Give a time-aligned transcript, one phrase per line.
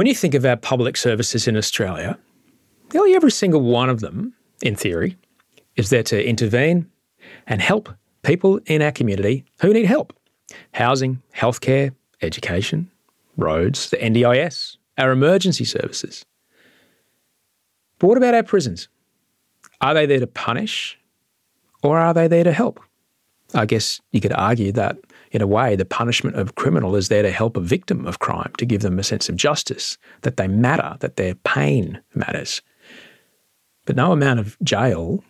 [0.00, 2.18] When you think of our public services in Australia,
[2.94, 5.18] nearly every single one of them, in theory,
[5.76, 6.90] is there to intervene
[7.46, 7.90] and help
[8.22, 10.14] people in our community who need help
[10.72, 12.90] housing, healthcare, education,
[13.36, 16.24] roads, the NDIS, our emergency services.
[17.98, 18.88] But what about our prisons?
[19.82, 20.98] Are they there to punish
[21.82, 22.80] or are they there to help?
[23.52, 24.96] I guess you could argue that,
[25.30, 28.52] in a way, the punishment of criminal is there to help a victim of crime,
[28.58, 32.60] to give them a sense of justice, that they matter, that their pain matters.
[33.86, 35.22] But no amount of jail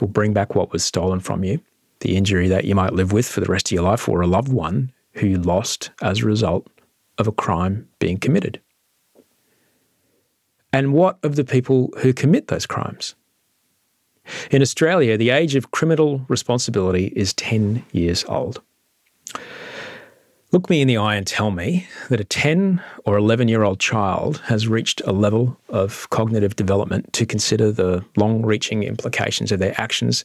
[0.00, 1.60] will bring back what was stolen from you,
[2.00, 4.26] the injury that you might live with for the rest of your life, or a
[4.26, 6.66] loved one who you lost as a result
[7.16, 8.60] of a crime being committed.
[10.72, 13.14] And what of the people who commit those crimes?
[14.50, 18.62] In Australia, the age of criminal responsibility is 10 years old.
[20.50, 23.80] Look me in the eye and tell me that a 10 or 11 year old
[23.80, 29.58] child has reached a level of cognitive development to consider the long reaching implications of
[29.58, 30.24] their actions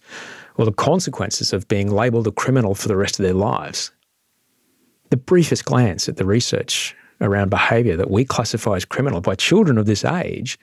[0.55, 3.91] or the consequences of being labelled a criminal for the rest of their lives.
[5.09, 9.77] The briefest glance at the research around behaviour that we classify as criminal by children
[9.77, 10.57] of this age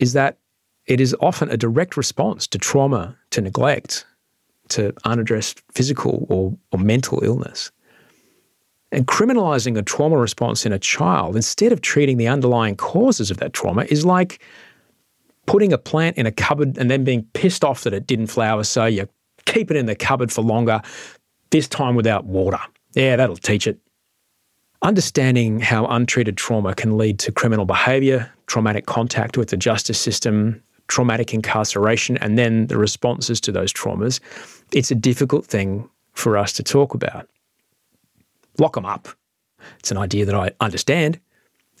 [0.00, 0.38] is that
[0.86, 4.06] it is often a direct response to trauma, to neglect,
[4.70, 7.70] to unaddressed physical or, or mental illness.
[8.92, 13.38] And criminalizing a trauma response in a child instead of treating the underlying causes of
[13.38, 14.40] that trauma is like
[15.46, 18.64] putting a plant in a cupboard and then being pissed off that it didn't flower,
[18.64, 19.08] so you
[19.44, 20.82] keep it in the cupboard for longer,
[21.50, 22.58] this time without water.
[22.94, 23.78] Yeah, that'll teach it.
[24.82, 30.62] Understanding how untreated trauma can lead to criminal behaviour, traumatic contact with the justice system,
[30.88, 34.20] traumatic incarceration, and then the responses to those traumas,
[34.72, 37.28] it's a difficult thing for us to talk about.
[38.58, 39.08] Lock them up.
[39.78, 41.20] It's an idea that I understand.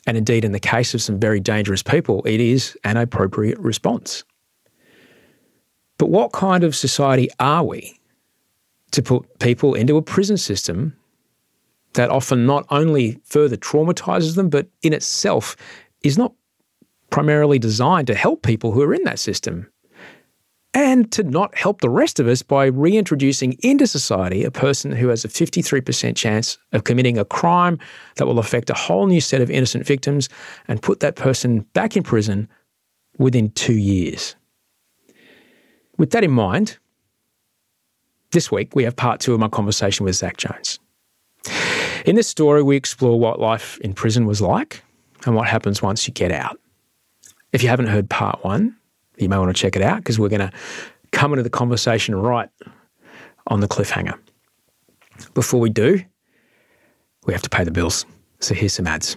[0.06, 4.24] And indeed, in the case of some very dangerous people, it is an appropriate response.
[5.98, 7.98] But what kind of society are we
[8.92, 10.96] to put people into a prison system
[11.94, 15.56] that often not only further traumatizes them, but in itself
[16.02, 16.32] is not
[17.10, 19.66] primarily designed to help people who are in that system
[20.76, 25.08] and to not help the rest of us by reintroducing into society a person who
[25.08, 27.78] has a 53% chance of committing a crime
[28.16, 30.28] that will affect a whole new set of innocent victims
[30.68, 32.46] and put that person back in prison
[33.16, 34.36] within two years.
[35.96, 36.76] With that in mind,
[38.32, 40.78] this week we have part two of my conversation with Zach Jones.
[42.04, 44.82] In this story, we explore what life in prison was like
[45.24, 46.60] and what happens once you get out.
[47.56, 48.76] If you haven't heard part one,
[49.16, 50.52] you may want to check it out because we're going to
[51.12, 52.50] come into the conversation right
[53.46, 54.12] on the cliffhanger.
[55.32, 56.02] Before we do,
[57.24, 58.04] we have to pay the bills.
[58.40, 59.16] So here's some ads.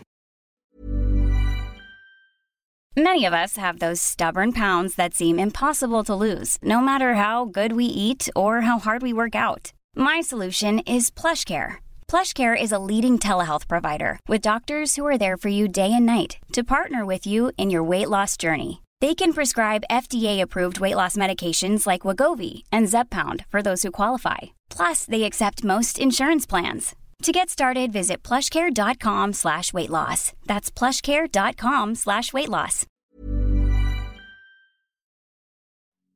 [2.96, 7.44] Many of us have those stubborn pounds that seem impossible to lose, no matter how
[7.44, 9.74] good we eat or how hard we work out.
[9.98, 11.80] My solution is PlushCare.
[12.09, 16.08] PlushCare is a leading telehealth provider with doctors who are there for you day and
[16.08, 18.81] night to partner with you in your weight loss journey.
[19.00, 24.38] They can prescribe FDA-approved weight loss medications like Wegovy and Zepbound for those who qualify.
[24.72, 26.96] Plus, they accept most insurance plans.
[27.22, 30.34] To get started, visit plushcare.com slash weight loss.
[30.48, 32.88] That's plushcare.com slash weight loss.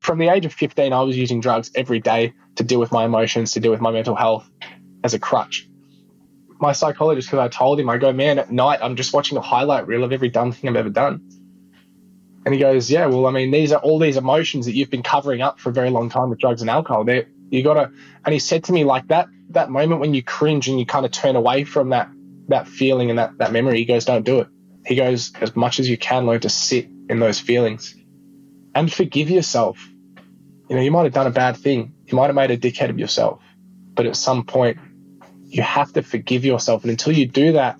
[0.00, 3.04] From the age of 15, I was using drugs every day to deal with my
[3.04, 4.50] emotions, to deal with my mental health
[5.04, 5.68] as a crutch.
[6.64, 9.40] My psychologist, because I told him, I go, man, at night, I'm just watching a
[9.40, 11.20] highlight reel of every dumb thing I've ever done
[12.44, 15.02] and he goes, yeah, well, I mean, these are all these emotions that you've been
[15.02, 17.04] covering up for a very long time with drugs and alcohol.
[17.04, 17.90] They, you gotta,
[18.24, 21.06] and he said to me like that, that moment when you cringe and you kind
[21.06, 22.08] of turn away from that,
[22.48, 24.48] that feeling and that, that memory, he goes, don't do it.
[24.84, 27.94] He goes, as much as you can, learn to sit in those feelings
[28.74, 29.78] and forgive yourself.
[30.68, 31.94] You know, you might have done a bad thing.
[32.04, 33.40] You might have made a dickhead of yourself,
[33.94, 34.78] but at some point
[35.54, 36.82] you have to forgive yourself.
[36.82, 37.78] And until you do that,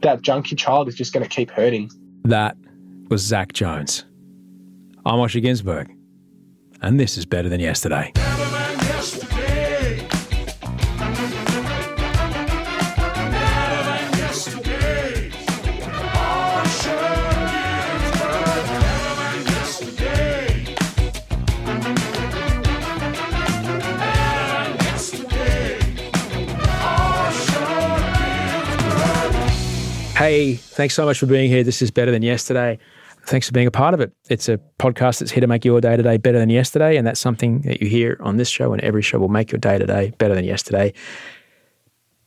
[0.00, 1.90] that junkie child is just going to keep hurting.
[2.24, 2.56] That
[3.08, 4.04] was Zach Jones.
[5.06, 5.88] I'm Osher Günsberg,
[6.82, 8.12] and this is Better Than Yesterday.
[30.22, 31.64] Hey, thanks so much for being here.
[31.64, 32.78] This is Better Than Yesterday.
[33.26, 34.12] Thanks for being a part of it.
[34.30, 36.96] It's a podcast that's here to make your day to day better than yesterday.
[36.96, 39.58] And that's something that you hear on this show, and every show will make your
[39.58, 40.92] day to day better than yesterday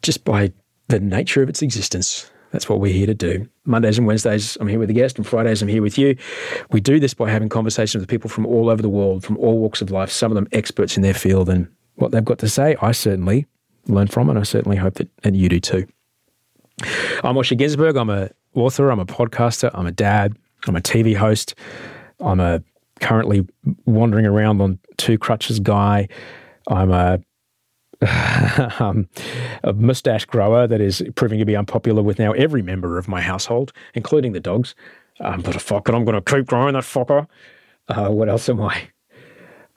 [0.02, 0.52] just by
[0.90, 2.30] the nature of its existence.
[2.52, 3.48] That's what we're here to do.
[3.64, 6.18] Mondays and Wednesdays, I'm here with a guest, and Fridays, I'm here with you.
[6.72, 9.58] We do this by having conversations with people from all over the world, from all
[9.60, 11.48] walks of life, some of them experts in their field.
[11.48, 13.46] And what they've got to say, I certainly
[13.88, 15.88] learn from, and I certainly hope that and you do too.
[16.82, 18.00] I'm Osher Günsberg.
[18.00, 20.38] I'm a author, I'm a podcaster, I'm a dad,
[20.68, 21.56] I'm a TV host,
[22.20, 22.62] I'm a
[23.00, 23.48] currently
[23.86, 26.08] wandering around on two crutches guy.
[26.68, 27.20] I'm a
[28.80, 29.08] um,
[29.64, 33.22] a mustache grower that is proving to be unpopular with now every member of my
[33.22, 34.76] household, including the dogs.
[35.22, 37.26] Um, but fuck it, I'm going to keep growing that fucker.
[37.88, 38.90] Uh, what else am I?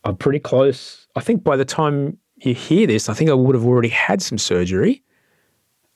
[0.03, 1.06] I'm pretty close.
[1.15, 4.21] I think by the time you hear this, I think I would have already had
[4.21, 5.03] some surgery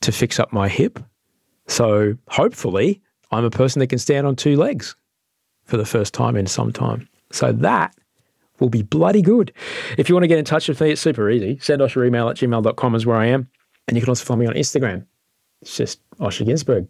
[0.02, 0.99] to fix up my hip.
[1.66, 3.00] So hopefully,
[3.31, 4.94] I'm a person that can stand on two legs
[5.64, 7.08] for the first time in some time.
[7.31, 7.94] So that
[8.60, 9.52] will be bloody good.
[9.96, 11.58] If you want to get in touch with me, it's super easy.
[11.60, 13.49] Send us your email at gmail.com is where I am.
[13.88, 15.06] And you can also follow me on Instagram.
[15.62, 16.87] It's just Osher Günsberg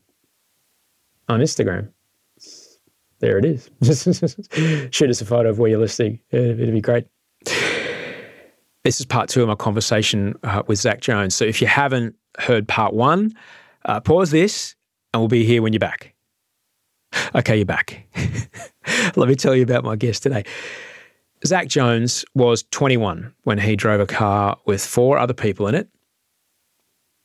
[1.28, 1.90] on Instagram.
[3.20, 3.70] There it is.
[4.90, 6.18] Shoot us a photo of where you're listening.
[6.30, 7.06] It'd be great.
[8.84, 11.36] This is part two of my conversation uh, with Zach Jones.
[11.36, 13.34] So if you haven't heard part one,
[13.84, 14.74] uh, pause this
[15.12, 16.14] and we'll be here when you're back.
[17.34, 18.06] Okay, you're back.
[19.16, 20.44] Let me tell you about my guest today.
[21.44, 25.88] Zach Jones was 21 when he drove a car with four other people in it.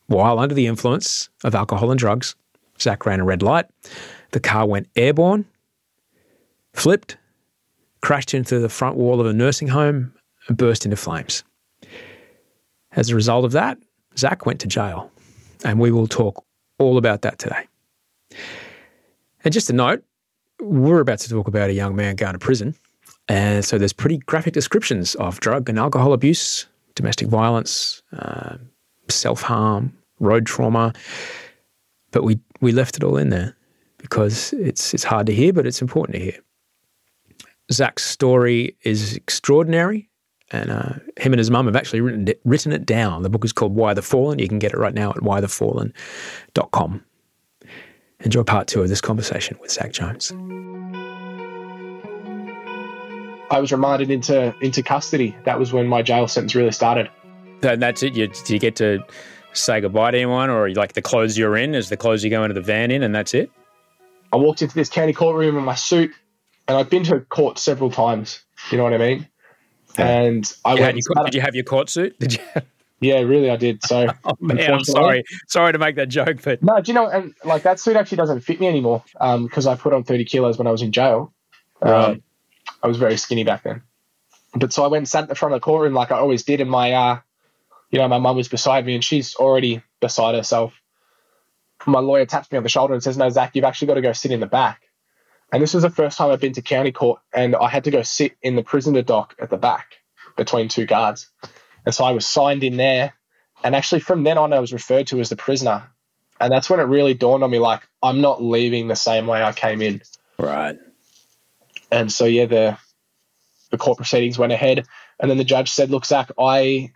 [0.08, 2.36] While under the influence of alcohol and drugs,
[2.80, 3.66] Zach ran a red light.
[4.32, 5.46] The car went airborne,
[6.74, 7.18] flipped,
[8.02, 10.14] crashed into the front wall of a nursing home,
[10.48, 11.44] and burst into flames.
[12.94, 13.78] As a result of that,
[14.18, 15.12] Zach went to jail.
[15.64, 16.44] And we will talk
[16.78, 17.68] all about that today.
[19.44, 20.04] And just a note,
[20.62, 22.76] we're about to talk about a young man going to prison.
[23.28, 28.58] And so there's pretty graphic descriptions of drug and alcohol abuse, domestic violence, uh,
[29.10, 30.94] self harm, road trauma.
[32.12, 33.56] But we, we left it all in there
[33.98, 36.40] because it's, it's hard to hear, but it's important to hear.
[37.72, 40.07] Zach's story is extraordinary.
[40.52, 43.24] And uh, him and his mum have actually written it, written it down.
[43.24, 44.40] The book is called Why the Fallen.
[44.40, 47.04] You can get it right now at whythefallen.com.
[48.22, 50.32] Enjoy part two of this conversation with Zach Jones.
[53.50, 55.36] I was remanded into into custody.
[55.46, 57.10] That was when my jail sentence really started.
[57.62, 58.16] And that's it.
[58.16, 59.04] You, did you get to
[59.54, 62.44] say goodbye to anyone, or like the clothes you're in is the clothes you go
[62.44, 63.52] into the van in, and that's it?
[64.34, 66.12] I walked into this county courtroom in my suit,
[66.68, 68.44] and I've been to court several times.
[68.72, 69.28] You know what I mean?
[70.06, 70.98] And I you went.
[70.98, 72.20] Your, did you have your court suit?
[72.20, 72.40] Did you?
[73.00, 73.84] Yeah, really, I did.
[73.84, 77.08] So, oh, man, I'm sorry, sorry to make that joke, but no, do you know?
[77.08, 80.26] And like that suit actually doesn't fit me anymore because um, I put on 30
[80.26, 81.32] kilos when I was in jail.
[81.80, 82.10] Right.
[82.12, 82.24] Um,
[82.82, 83.84] I was very skinny back then.
[84.56, 86.44] But so I went and sat at the front of the courtroom like I always
[86.44, 87.20] did, and my, uh,
[87.92, 90.74] you know, my mum was beside me, and she's already beside herself.
[91.86, 94.02] My lawyer taps me on the shoulder and says, "No, Zach, you've actually got to
[94.02, 94.87] go sit in the back."
[95.52, 97.92] And this was the first time I've been to county court, and I had to
[97.92, 99.98] go sit in the prisoner dock at the back
[100.36, 101.30] between two guards.
[101.86, 103.14] And so I was signed in there,
[103.64, 105.90] and actually from then on, I was referred to as the prisoner.
[106.40, 109.42] And that's when it really dawned on me, like I'm not leaving the same way
[109.42, 110.02] I came in.
[110.38, 110.78] Right.
[111.92, 112.78] And so yeah, the
[113.72, 114.86] the court proceedings went ahead,
[115.20, 116.92] and then the judge said, "Look, Zach, I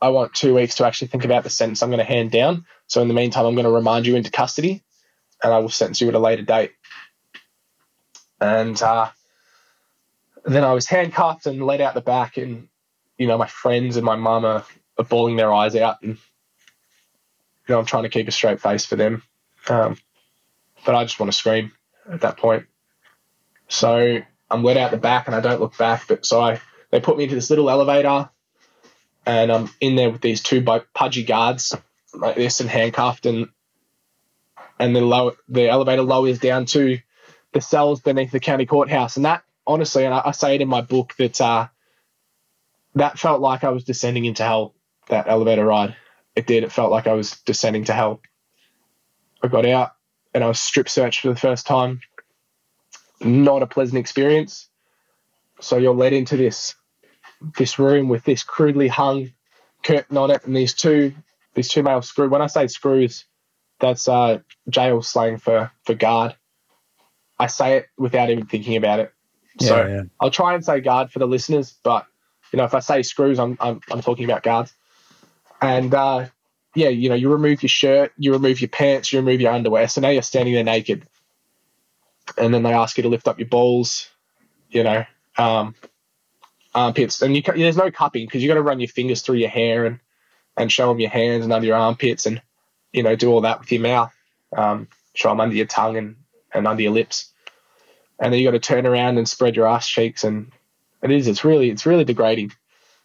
[0.00, 2.64] I want two weeks to actually think about the sentence I'm going to hand down.
[2.86, 4.82] So in the meantime, I'm going to remand you into custody,
[5.42, 6.72] and I will sentence you at a later date."
[8.40, 9.10] And uh,
[10.44, 12.68] then I was handcuffed and led out the back, and
[13.18, 14.64] you know my friends and my mum are,
[14.98, 18.84] are bawling their eyes out, and you know I'm trying to keep a straight face
[18.86, 19.22] for them,
[19.68, 19.96] um,
[20.84, 21.72] but I just want to scream
[22.10, 22.66] at that point.
[23.68, 26.08] So I'm led out the back and I don't look back.
[26.08, 26.60] But so I
[26.90, 28.30] they put me into this little elevator,
[29.26, 30.64] and I'm in there with these two
[30.94, 31.76] pudgy guards
[32.14, 33.48] like this and handcuffed, and
[34.78, 36.98] and the low the elevator lowers down to
[37.52, 40.68] the cells beneath the county courthouse, and that honestly, and I, I say it in
[40.68, 41.68] my book that uh,
[42.94, 44.74] that felt like I was descending into hell.
[45.08, 45.96] That elevator ride,
[46.36, 46.62] it did.
[46.62, 48.20] It felt like I was descending to hell.
[49.42, 49.92] I got out
[50.34, 52.00] and I was strip searched for the first time
[53.20, 54.68] not a pleasant experience.
[55.60, 56.74] So you're led into this
[57.56, 59.32] this room with this crudely hung
[59.82, 61.14] curtain on it and these two
[61.54, 62.30] these two male screws.
[62.30, 63.24] When I say screws,
[63.78, 66.36] that's uh, jail slang for for guard.
[67.40, 69.12] I say it without even thinking about it.
[69.60, 70.02] So yeah, yeah.
[70.20, 72.06] I'll try and say guard for the listeners, but
[72.52, 74.72] you know if I say screws, I'm I'm, I'm talking about guards.
[75.60, 76.26] And uh,
[76.74, 79.88] yeah, you know you remove your shirt, you remove your pants, you remove your underwear,
[79.88, 81.06] so now you're standing there naked
[82.36, 84.08] and then they ask you to lift up your balls,
[84.68, 85.04] you know,
[85.36, 85.74] um,
[86.74, 89.48] armpits, and you there's no cupping because you got to run your fingers through your
[89.48, 90.00] hair and
[90.56, 92.42] and show them your hands and under your armpits and
[92.92, 94.12] you know do all that with your mouth.
[94.56, 96.16] Um, show them under your tongue and,
[96.52, 97.29] and under your lips.
[98.20, 100.24] And then you got to turn around and spread your ass cheeks.
[100.24, 100.52] And
[101.02, 102.52] it is, it's really, it's really degrading.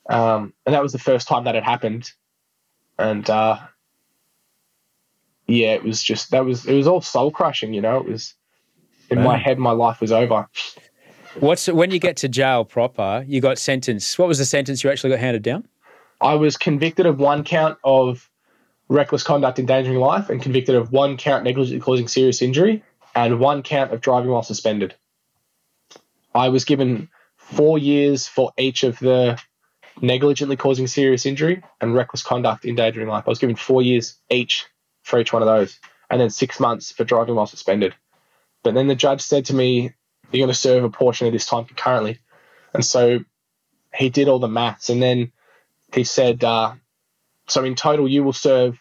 [0.10, 2.12] Um, and that was the first time that had happened.
[3.00, 3.60] And, uh,
[5.48, 8.34] yeah, it was just, that was, it was all soul crushing, you know, it was
[9.10, 10.48] in my head, my life was over.
[11.39, 14.17] What's when you get to jail proper, you got sentenced.
[14.17, 15.67] What was the sentence you actually got handed down?
[16.22, 18.29] I was convicted of one count of
[18.88, 22.84] reckless conduct endangering life and convicted of one count negligently causing serious injury
[23.15, 24.95] and one count of driving while suspended.
[26.35, 29.41] I was given four years for each of the
[30.01, 33.23] negligently causing serious injury and reckless conduct endangering life.
[33.25, 34.65] I was given four years each
[35.03, 37.95] for each one of those, and then six months for driving while suspended.
[38.63, 39.93] But then the judge said to me,
[40.31, 42.19] You're going to serve a portion of this time concurrently.
[42.73, 43.19] And so
[43.93, 45.31] he did all the maths, and then
[45.93, 46.73] he said, uh,
[47.47, 48.77] So in total, you will serve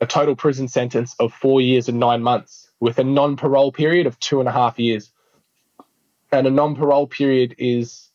[0.00, 4.06] a total prison sentence of four years and nine months with a non parole period
[4.06, 5.10] of two and a half years.
[6.30, 8.08] And a non parole period is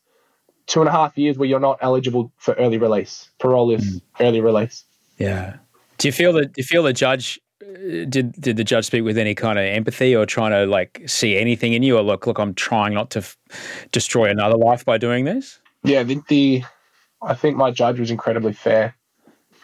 [0.66, 3.28] two and a half years where you're not eligible for early release.
[3.38, 4.02] Parole is mm.
[4.20, 4.84] early release.
[5.18, 5.56] Yeah.
[5.98, 6.52] Do you feel that?
[6.52, 7.40] Do you feel the judge?
[7.62, 11.02] Uh, did did the judge speak with any kind of empathy or trying to like
[11.06, 13.36] see anything in you or look look I'm trying not to f-
[13.92, 15.60] destroy another life by doing this?
[15.82, 16.64] Yeah, the, the
[17.22, 18.94] I think my judge was incredibly fair.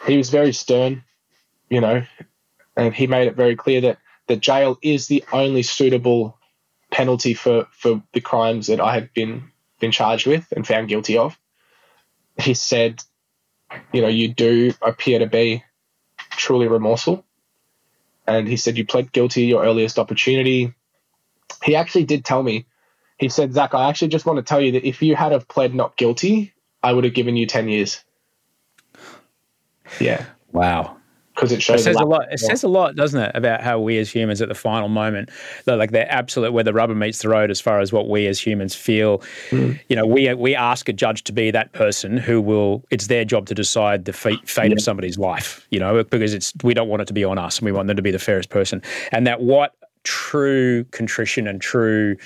[0.07, 1.03] He was very stern,
[1.69, 2.03] you know,
[2.75, 6.37] and he made it very clear that that jail is the only suitable
[6.91, 11.17] penalty for for the crimes that I had been been charged with and found guilty
[11.17, 11.37] of.
[12.37, 13.03] He said,
[13.91, 15.63] you know, you do appear to be
[16.31, 17.25] truly remorseful.
[18.27, 20.73] And he said, you pled guilty your earliest opportunity.
[21.63, 22.67] He actually did tell me,
[23.17, 25.47] he said, Zach, I actually just want to tell you that if you had have
[25.47, 28.03] pled not guilty, I would have given you 10 years.
[29.99, 30.25] Yeah.
[30.51, 31.00] Wow
[31.41, 32.31] because it shows it says a, lot.
[32.31, 35.31] It says a lot, doesn't it, about how we as humans at the final moment,
[35.65, 38.39] like they're absolute where the rubber meets the road, as far as what we as
[38.39, 39.23] humans feel.
[39.49, 39.79] Mm.
[39.89, 42.83] You know, we we ask a judge to be that person who will.
[42.91, 44.73] It's their job to decide the fate, fate yeah.
[44.73, 45.65] of somebody's life.
[45.71, 47.87] You know, because it's we don't want it to be on us, and we want
[47.87, 48.83] them to be the fairest person.
[49.11, 52.17] And that what true contrition and true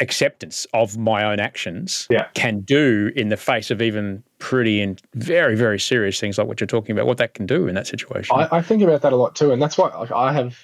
[0.00, 2.26] acceptance of my own actions yeah.
[2.34, 6.60] can do in the face of even pretty and very, very serious things like what
[6.60, 8.34] you're talking about, what that can do in that situation.
[8.36, 9.52] I, I think about that a lot too.
[9.52, 10.58] And that's why I have,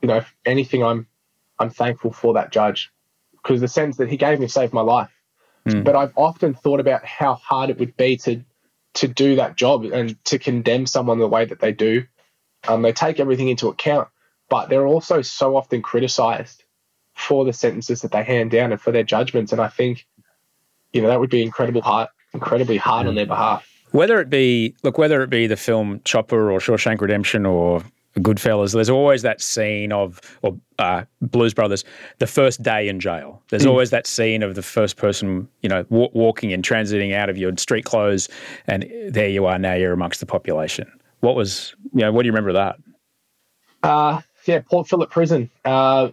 [0.00, 1.06] you know, anything I'm,
[1.58, 2.92] I'm thankful for that judge
[3.32, 5.10] because the sense that he gave me saved my life.
[5.66, 5.84] Mm.
[5.84, 8.44] But I've often thought about how hard it would be to,
[8.94, 12.04] to do that job and to condemn someone the way that they do.
[12.68, 14.08] Um, they take everything into account,
[14.48, 16.61] but they're also so often criticized
[17.22, 19.52] for the sentences that they hand down and for their judgments.
[19.52, 20.06] And I think,
[20.92, 23.66] you know, that would be incredible hard, incredibly hard on their behalf.
[23.92, 27.82] Whether it be look, whether it be the film Chopper or Shawshank Redemption or
[28.18, 31.84] Goodfellas, there's always that scene of or uh, Blues Brothers,
[32.18, 33.42] the first day in jail.
[33.48, 33.70] There's mm.
[33.70, 37.38] always that scene of the first person, you know, w- walking and transiting out of
[37.38, 38.28] your street clothes,
[38.66, 39.58] and there you are.
[39.58, 40.90] Now you're amongst the population.
[41.20, 42.76] What was, you know, what do you remember of that?
[43.82, 45.50] Uh, yeah, Port Phillip Prison.
[45.64, 46.10] Uh,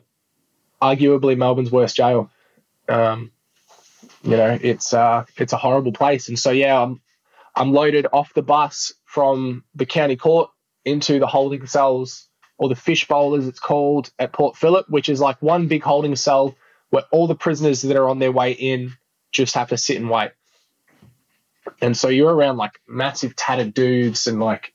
[0.81, 2.29] arguably Melbourne's worst jail.
[2.88, 3.31] Um,
[4.24, 7.01] you know, it's uh, it's a horrible place, and so yeah, I'm
[7.55, 10.50] I'm loaded off the bus from the county court
[10.86, 15.19] into the holding cells or the fishbowl as it's called at Port Phillip, which is
[15.19, 16.55] like one big holding cell
[16.89, 18.93] where all the prisoners that are on their way in
[19.31, 20.31] just have to sit and wait.
[21.81, 24.74] And so you're around like massive tattered dudes and like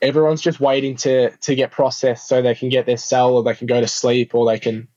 [0.00, 3.54] everyone's just waiting to to get processed so they can get their cell or they
[3.54, 4.88] can go to sleep or they can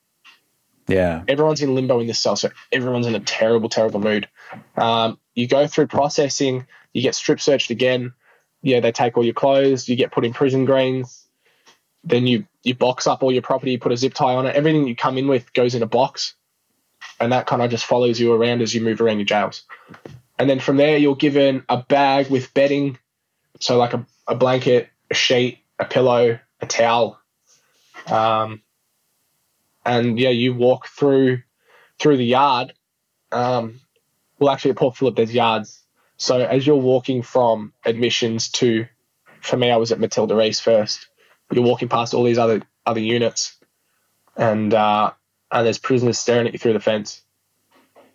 [0.87, 1.23] yeah.
[1.27, 4.27] Everyone's in limbo in this cell, so everyone's in a terrible, terrible mood.
[4.75, 8.13] Um, you go through processing, you get strip searched again.
[8.61, 11.27] Yeah, they take all your clothes, you get put in prison greens.
[12.03, 14.55] Then you you box up all your property, you put a zip tie on it.
[14.55, 16.35] Everything you come in with goes in a box,
[17.19, 19.63] and that kind of just follows you around as you move around your jails.
[20.39, 22.97] And then from there, you're given a bag with bedding,
[23.59, 27.19] so like a, a blanket, a sheet, a pillow, a towel.
[28.07, 28.62] Um,
[29.85, 31.41] and yeah, you walk through
[31.99, 32.73] through the yard.
[33.31, 33.79] Um,
[34.39, 35.81] well, actually, at Port Phillip, there's yards.
[36.17, 38.87] So as you're walking from admissions to,
[39.41, 41.07] for me, I was at Matilda East first.
[41.51, 43.57] You're walking past all these other other units,
[44.35, 45.11] and uh,
[45.51, 47.21] and there's prisoners staring at you through the fence,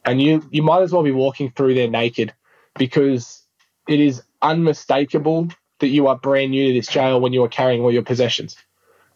[0.04, 2.32] and you you might as well be walking through there naked,
[2.76, 3.42] because
[3.86, 5.48] it is unmistakable
[5.78, 8.56] that you are brand new to this jail when you are carrying all your possessions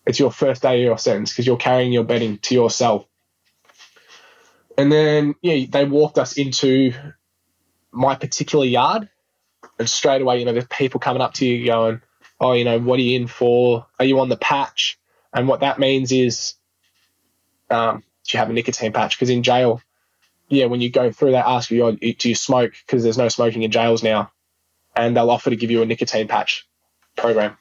[0.07, 3.07] it's your first day of your sentence because you're carrying your bedding to yourself.
[4.77, 6.95] And then, yeah, they walked us into
[7.93, 9.09] my particular yard.
[9.79, 12.01] And straight away, you know, there's people coming up to you going,
[12.41, 13.87] oh, you know, what are you in for?
[13.99, 14.99] Are you on the patch?
[15.33, 16.55] And what that means is,
[17.71, 19.17] um, do you have a nicotine patch?
[19.17, 19.81] Because in jail,
[20.49, 22.73] yeah, when you go through, they ask you, oh, do you smoke?
[22.87, 24.31] Because there's no smoking in jails now,
[24.95, 26.69] and they'll offer to give you a nicotine patch
[27.17, 27.57] program.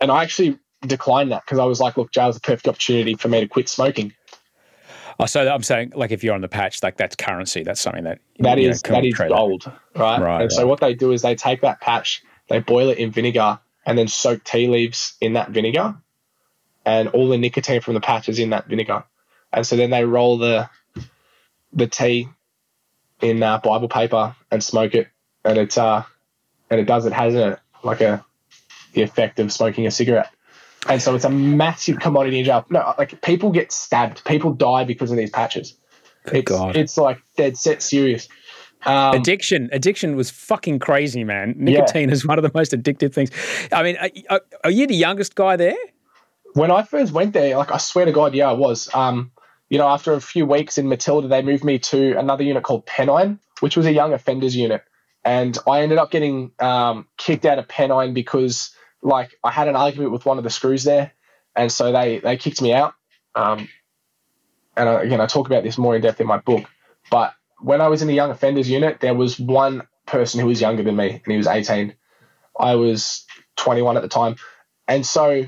[0.00, 3.28] And I actually declined that because I was like, look, jail's a perfect opportunity for
[3.28, 4.14] me to quit smoking.
[5.18, 7.62] Oh, so I'm saying, like, if you're on the patch, like that's currency.
[7.62, 10.20] That's something that that is know, that is gold, right?
[10.20, 10.42] right?
[10.42, 10.52] And right.
[10.52, 13.98] so what they do is they take that patch, they boil it in vinegar, and
[13.98, 15.94] then soak tea leaves in that vinegar,
[16.86, 19.04] and all the nicotine from the patch is in that vinegar.
[19.52, 20.70] And so then they roll the
[21.72, 22.28] the tea
[23.20, 25.08] in uh, Bible paper and smoke it,
[25.44, 26.02] and it's uh
[26.70, 28.24] and it does it has a like a
[28.94, 30.30] the effect of smoking a cigarette.
[30.88, 32.64] And so it's a massive commodity in jail.
[32.70, 35.76] No, like people get stabbed, people die because of these patches.
[36.24, 36.76] Good it's, God.
[36.76, 38.28] it's like dead set serious.
[38.86, 41.54] Um, addiction, addiction was fucking crazy, man.
[41.58, 42.14] Nicotine yeah.
[42.14, 43.30] is one of the most addictive things.
[43.72, 43.96] I mean,
[44.30, 45.76] are, are, you the youngest guy there?
[46.54, 48.92] When I first went there, like I swear to God, yeah, I was.
[48.94, 49.32] Um,
[49.68, 52.86] you know, after a few weeks in Matilda, they moved me to another unit called
[52.86, 54.82] Pennine, which was a young offenders unit,
[55.24, 59.76] and I ended up getting um, kicked out of Pennine because, like, I had an
[59.76, 61.12] argument with one of the screws there,
[61.56, 62.94] and so they they kicked me out.
[63.34, 63.68] Um,
[64.76, 66.64] and I, again, I talk about this more in depth in my book,
[67.10, 70.60] but when I was in the young offenders unit, there was one person who was
[70.60, 71.94] younger than me, and he was 18.
[72.58, 73.26] I was
[73.56, 74.36] 21 at the time.
[74.88, 75.46] And so,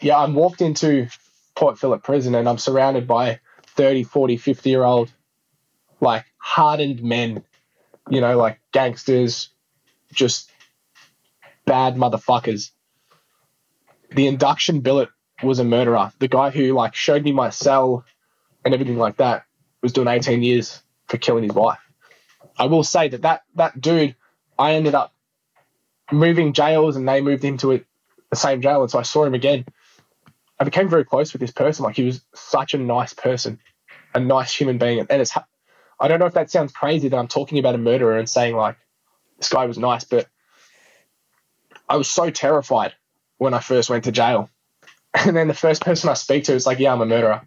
[0.00, 1.08] yeah, I'm walked into
[1.54, 3.40] Port Phillip prison and I'm surrounded by
[3.76, 5.12] 30, 40, 50 year old,
[6.00, 7.44] like hardened men,
[8.10, 9.48] you know, like gangsters,
[10.12, 10.50] just
[11.64, 12.70] bad motherfuckers.
[14.14, 15.08] The induction billet
[15.42, 16.12] was a murderer.
[16.18, 18.04] The guy who like showed me my cell
[18.64, 19.44] and everything like that
[19.82, 21.78] was doing 18 years for killing his wife.
[22.58, 24.14] I will say that that, that dude,
[24.58, 25.12] I ended up
[26.10, 27.84] moving jails and they moved him to a,
[28.30, 28.82] the same jail.
[28.82, 29.64] And so I saw him again.
[30.60, 31.84] I became very close with this person.
[31.84, 33.58] Like he was such a nice person,
[34.14, 35.00] a nice human being.
[35.00, 35.36] And it's,
[35.98, 38.54] I don't know if that sounds crazy that I'm talking about a murderer and saying
[38.54, 38.76] like,
[39.38, 40.28] this guy was nice, but
[41.88, 42.94] I was so terrified
[43.42, 44.48] when I first went to jail.
[45.14, 47.42] And then the first person I speak to is like, yeah, I'm a murderer.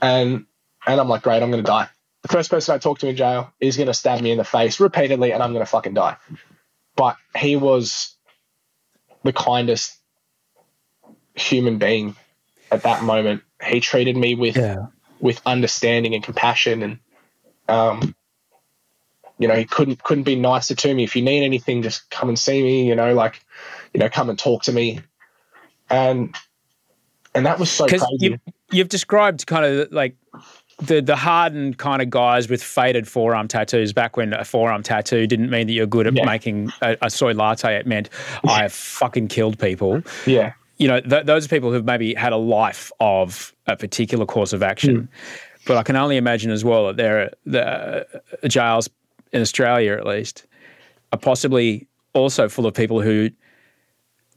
[0.00, 0.46] And,
[0.86, 1.88] and I'm like, great, I'm going to die
[2.22, 4.44] the first person I talk to in jail is going to stab me in the
[4.44, 6.16] face repeatedly and I'm going to fucking die.
[6.96, 8.16] But he was
[9.22, 9.96] the kindest
[11.34, 12.16] human being
[12.70, 13.42] at that moment.
[13.64, 14.86] He treated me with yeah.
[15.20, 16.98] with understanding and compassion and
[17.68, 18.14] um
[19.38, 21.04] you know, he couldn't couldn't be nicer to me.
[21.04, 23.40] If you need anything, just come and see me, you know, like,
[23.94, 25.00] you know, come and talk to me.
[25.90, 26.34] And
[27.34, 28.06] and that was so crazy.
[28.18, 28.38] You,
[28.72, 30.16] you've described kind of like
[30.80, 35.26] the the hardened kind of guys with faded forearm tattoos back when a forearm tattoo
[35.26, 36.24] didn't mean that you're good at yeah.
[36.24, 37.76] making a, a, soy latte.
[37.76, 38.10] It meant
[38.46, 40.02] I have fucking killed people.
[40.26, 40.52] Yeah.
[40.78, 44.52] You know, th- those are people who've maybe had a life of a particular course
[44.52, 45.02] of action.
[45.02, 45.08] Mm.
[45.66, 48.88] But I can only imagine as well that there are the uh, jails
[49.32, 50.46] in Australia, at least,
[51.12, 53.30] are possibly also full of people who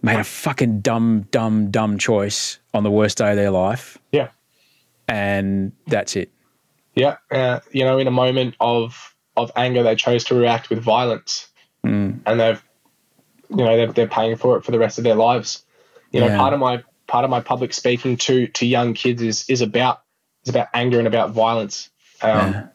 [0.01, 3.97] made a fucking dumb, dumb, dumb choice on the worst day of their life.
[4.11, 4.29] Yeah
[5.11, 6.31] and that's it.
[6.95, 10.79] Yeah, uh, you know, in a moment of of anger, they chose to react with
[10.79, 11.47] violence,
[11.85, 12.19] mm.
[12.25, 12.63] and they've,
[13.49, 15.63] you know, they're, they're paying for it for the rest of their lives.
[16.11, 16.37] You know, yeah.
[16.37, 20.01] part of my part of my public speaking to to young kids is is about
[20.43, 21.89] is about anger and about violence.
[22.21, 22.67] Um, yeah.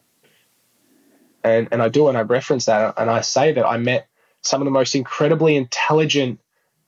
[1.43, 4.07] And and I do and I reference that and I say that I met
[4.41, 6.39] some of the most incredibly intelligent,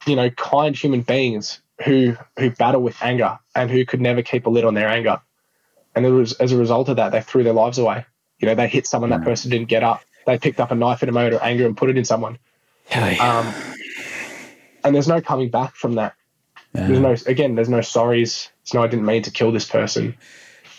[0.05, 4.45] you know, kind human beings who who battle with anger and who could never keep
[4.45, 5.21] a lid on their anger
[5.95, 8.05] and it was, as a result of that, they threw their lives away.
[8.39, 10.01] You know, they hit someone, that person didn't get up.
[10.25, 12.37] They picked up a knife in a moment of anger and put it in someone.
[13.19, 13.53] Um,
[14.83, 16.13] and there's no coming back from that.
[16.73, 16.87] Yeah.
[16.87, 18.49] There's no, again, there's no sorries.
[18.61, 20.15] It's no, I didn't mean to kill this person.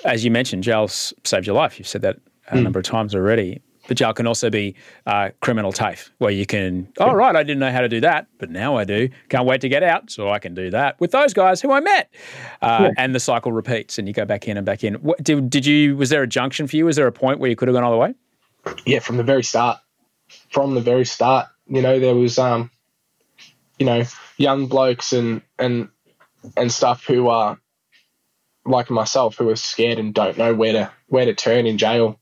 [0.05, 1.79] As you mentioned, jail saved your life.
[1.79, 2.63] You've said that a mm.
[2.63, 3.63] number of times already.
[3.89, 4.77] But jail can also be
[5.07, 8.29] uh, criminal TAFE, where you can, oh, right, I didn't know how to do that,
[8.39, 9.09] but now I do.
[9.31, 11.81] Can't wait to get out so I can do that with those guys who I
[11.81, 12.15] met.
[12.63, 12.91] Uh, yeah.
[12.99, 14.95] And the cycle repeats and you go back in and back in.
[14.95, 16.85] What, did, did you, was there a junction for you?
[16.85, 18.15] Was there a point where you could have gone all the way?
[18.87, 19.79] Yeah, from the very start.
[20.51, 22.71] From the very start, you know, there was, um,
[23.79, 24.05] you know,
[24.37, 25.89] young blokes and, and,
[26.57, 27.59] and stuff who are
[28.65, 32.20] like myself who are scared and don't know where to where to turn in jail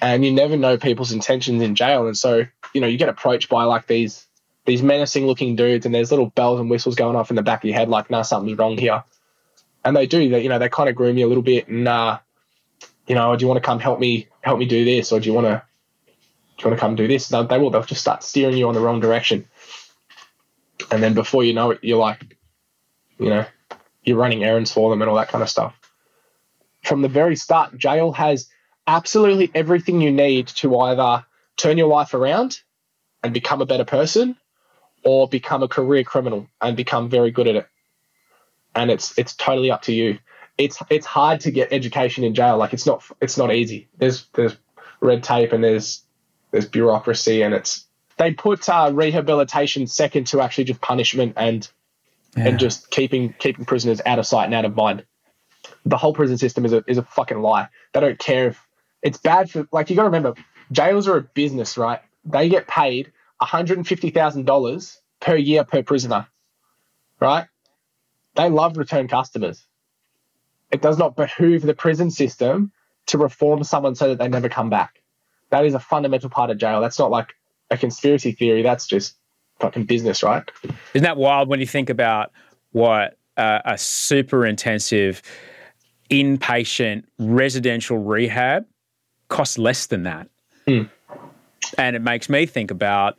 [0.00, 2.06] and you never know people's intentions in jail.
[2.06, 4.26] And so, you know, you get approached by like these
[4.64, 7.60] these menacing looking dudes, and there's little bells and whistles going off in the back
[7.60, 9.04] of your head, like, nah, something's wrong here.
[9.84, 11.86] And they do that, you know, they kind of groom you a little bit, and
[11.86, 12.18] uh,
[13.06, 15.28] you know, do you want to come help me help me do this, or do
[15.28, 15.62] you want to
[16.58, 17.28] do you want to come do this?
[17.28, 17.70] they will.
[17.70, 19.46] They'll just start steering you on the wrong direction,
[20.90, 22.36] and then before you know it, you're like,
[23.18, 23.46] You know,
[24.02, 25.78] you're running errands for them and all that kind of stuff.
[26.82, 28.48] From the very start, jail has
[28.86, 31.24] absolutely everything you need to either
[31.56, 32.60] turn your life around
[33.22, 34.36] and become a better person
[35.04, 37.68] or become a career criminal and become very good at it.
[38.74, 40.18] And it's it's totally up to you.
[40.58, 42.56] It's it's hard to get education in jail.
[42.56, 43.88] Like it's not it's not easy.
[43.98, 44.56] There's there's
[45.00, 46.02] red tape and there's
[46.50, 47.86] there's bureaucracy and it's
[48.18, 51.68] they put uh, rehabilitation second to actually just punishment and
[52.36, 52.48] yeah.
[52.48, 55.04] and just keeping keeping prisoners out of sight and out of mind.
[55.84, 57.68] The whole prison system is a is a fucking lie.
[57.92, 58.65] They don't care if
[59.06, 60.34] it's bad for like you got to remember
[60.72, 62.00] jails are a business, right?
[62.24, 66.26] They get paid one hundred and fifty thousand dollars per year per prisoner,
[67.20, 67.46] right?
[68.34, 69.64] They love return customers.
[70.72, 72.72] It does not behoove the prison system
[73.06, 75.00] to reform someone so that they never come back.
[75.50, 76.80] That is a fundamental part of jail.
[76.80, 77.34] That's not like
[77.70, 78.62] a conspiracy theory.
[78.62, 79.14] That's just
[79.60, 80.42] fucking business, right?
[80.94, 82.32] Isn't that wild when you think about
[82.72, 85.22] what uh, a super intensive
[86.10, 88.66] inpatient residential rehab
[89.28, 90.28] costs less than that?
[90.66, 90.90] Mm.
[91.78, 93.16] And it makes me think about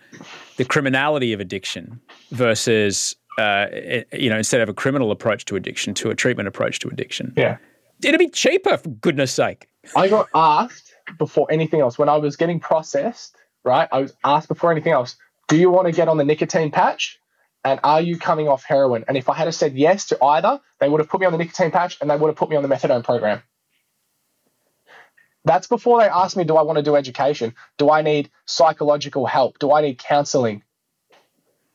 [0.58, 2.00] the criminality of addiction
[2.32, 3.68] versus, uh,
[4.14, 7.34] you know, instead of a criminal approach to addiction, to a treatment approach to addiction.
[7.36, 7.58] Yeah.
[8.04, 9.68] It'd be cheaper, for goodness sake.
[9.96, 13.90] I got asked before anything else when I was getting processed, right?
[13.92, 15.16] I was asked before anything else,
[15.48, 17.20] do you want to get on the nicotine patch?
[17.64, 19.04] And are you coming off heroin?
[19.08, 21.38] And if I had said yes to either, they would have put me on the
[21.38, 23.42] nicotine patch and they would have put me on the methadone program.
[25.48, 27.56] That's before they ask me, do I want to do education?
[27.78, 29.60] Do I need psychological help?
[29.60, 30.64] Do I need counseling?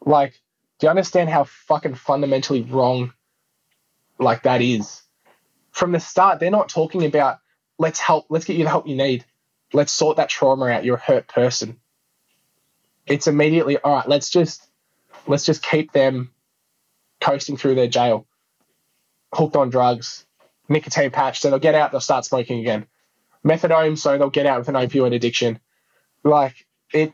[0.05, 0.33] Like,
[0.79, 3.13] do you understand how fucking fundamentally wrong
[4.19, 5.03] like that is?
[5.71, 7.39] From the start, they're not talking about
[7.79, 9.25] let's help, let's get you the help you need.
[9.73, 10.85] Let's sort that trauma out.
[10.85, 11.81] You're a hurt person
[13.07, 14.09] it's immediately all right.
[14.09, 14.69] Let's just
[15.27, 16.31] let's just keep them
[17.21, 18.27] coasting through their jail,
[19.33, 20.27] hooked on drugs,
[20.69, 21.41] nicotine patch.
[21.41, 22.87] So they'll get out, they'll start smoking again.
[23.45, 25.61] Methadone, so they'll get out with an opioid addiction.
[26.25, 27.13] Like it,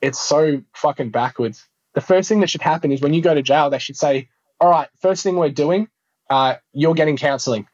[0.00, 1.66] it's so fucking backwards.
[1.94, 4.28] The first thing that should happen is when you go to jail, they should say,
[4.60, 5.88] "All right, first thing we're doing,
[6.28, 7.66] uh, you're getting counselling."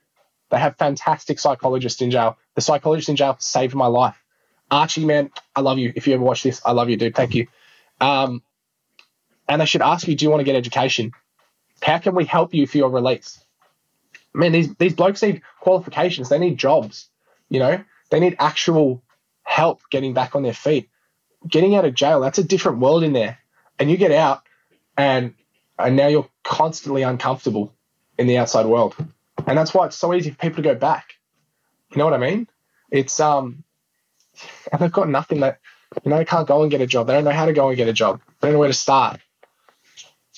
[0.51, 2.37] They have fantastic psychologists in jail.
[2.55, 4.23] The psychologist in jail saved my life.
[4.71, 5.93] Archie, man, I love you.
[5.97, 7.15] If you ever watch this, I love you, dude.
[7.15, 7.47] Thank you.
[8.01, 8.43] Um,
[9.49, 11.13] and they should ask you, do you want to get education?
[11.83, 13.43] How can we help you for your release?
[14.35, 16.29] Man, these these blokes need qualifications.
[16.29, 17.09] They need jobs.
[17.53, 19.03] You know, they need actual
[19.43, 20.89] help getting back on their feet.
[21.47, 23.39] Getting out of jail, that's a different world in there.
[23.79, 24.43] And you get out,
[24.97, 25.35] and
[25.79, 27.75] and now you're constantly uncomfortable
[28.17, 28.97] in the outside world.
[29.47, 31.15] And that's why it's so easy for people to go back.
[31.91, 32.49] You know what I mean?
[32.91, 33.65] It's um
[34.73, 35.59] and they've got nothing that
[36.03, 37.07] you know they can't go and get a job.
[37.07, 38.23] They don't know how to go and get a job.
[38.41, 39.21] They don't know where to start.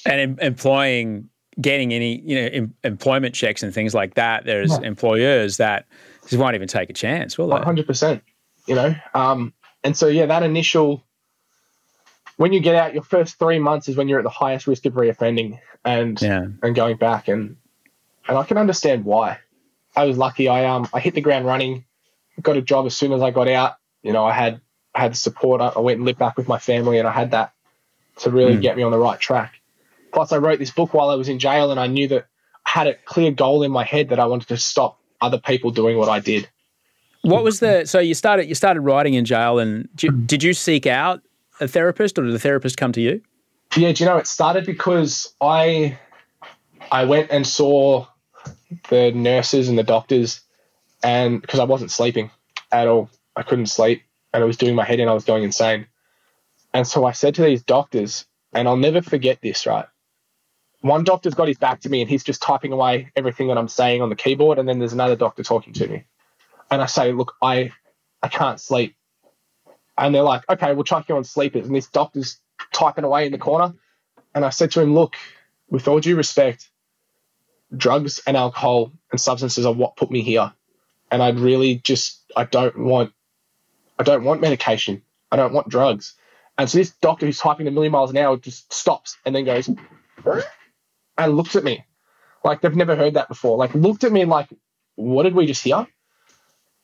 [0.04, 1.28] And em- employing,
[1.60, 4.46] getting any you know em- employment checks and things like that.
[4.46, 4.88] There's yeah.
[4.88, 5.86] employers that
[6.28, 7.54] just won't even take a chance, will they?
[7.54, 8.22] One hundred percent.
[8.66, 11.04] You know, um, and so yeah, that initial
[12.36, 14.86] when you get out, your first three months is when you're at the highest risk
[14.86, 16.46] of reoffending and yeah.
[16.62, 17.56] and going back and
[18.26, 19.38] and I can understand why.
[19.96, 20.48] I was lucky.
[20.48, 21.84] I um I hit the ground running,
[22.40, 24.60] got a job as soon as I got out you know, I had
[24.94, 25.60] I had the support.
[25.60, 27.52] I went and lived back with my family, and I had that
[28.18, 28.62] to really mm.
[28.62, 29.54] get me on the right track.
[30.12, 32.26] Plus, I wrote this book while I was in jail, and I knew that
[32.64, 35.70] I had a clear goal in my head that I wanted to stop other people
[35.70, 36.48] doing what I did.
[37.22, 40.42] What was the so you started you started writing in jail, and did you, did
[40.42, 41.22] you seek out
[41.60, 43.22] a therapist, or did the therapist come to you?
[43.76, 45.98] Yeah, do you know it started because I
[46.92, 48.06] I went and saw
[48.90, 50.40] the nurses and the doctors,
[51.02, 52.30] and because I wasn't sleeping
[52.70, 53.08] at all.
[53.36, 54.02] I couldn't sleep
[54.34, 55.08] and it was doing my head in.
[55.08, 55.86] I was going insane.
[56.74, 59.86] And so I said to these doctors, and I'll never forget this, right?
[60.84, 63.68] One doctor's got his back to me and he's just typing away everything that I'm
[63.68, 64.58] saying on the keyboard.
[64.58, 66.04] And then there's another doctor talking to me.
[66.70, 67.72] And I say, look, I,
[68.22, 68.94] I can't sleep.
[69.96, 71.66] And they're like, okay, we'll chuck you on sleepers.
[71.66, 72.36] And this doctor's
[72.74, 73.72] typing away in the corner.
[74.34, 75.16] And I said to him, look,
[75.70, 76.68] with all due respect,
[77.74, 80.52] drugs and alcohol and substances are what put me here.
[81.10, 83.10] And I'd really just, I don't want
[83.98, 85.00] I don't want medication.
[85.32, 86.12] I don't want drugs.
[86.58, 89.46] And so this doctor who's typing a million miles an hour just stops and then
[89.46, 89.70] goes
[91.16, 91.84] and looked at me
[92.44, 93.56] like they've never heard that before.
[93.56, 94.48] Like looked at me like,
[94.96, 95.86] what did we just hear?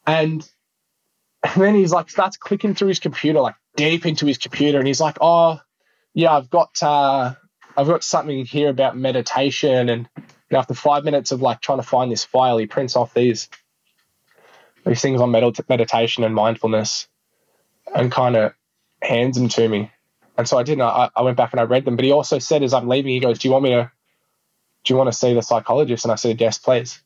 [0.06, 0.48] And
[1.42, 4.86] and then he's like starts clicking through his computer, like deep into his computer, and
[4.86, 5.60] he's like, "Oh,
[6.14, 7.34] yeah, I've got uh,
[7.76, 10.08] I've got something here about meditation." And
[10.50, 13.48] after five minutes of like trying to find this file, he prints off these
[14.84, 17.08] these things on meditation and mindfulness
[17.94, 18.54] and kind of
[19.02, 19.90] hands them to me.
[20.36, 20.82] And so I didn't.
[20.82, 21.96] I, I went back and I read them.
[21.96, 23.92] But he also said, as I'm leaving, he goes, "Do you want me to?
[24.84, 26.04] Do you want to see the psychologist?
[26.04, 27.00] And I said, Yes, please.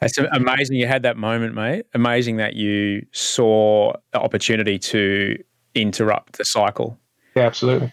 [0.00, 1.86] That's amazing you had that moment, mate.
[1.94, 5.42] Amazing that you saw the opportunity to
[5.74, 6.98] interrupt the cycle.
[7.34, 7.92] Yeah, absolutely.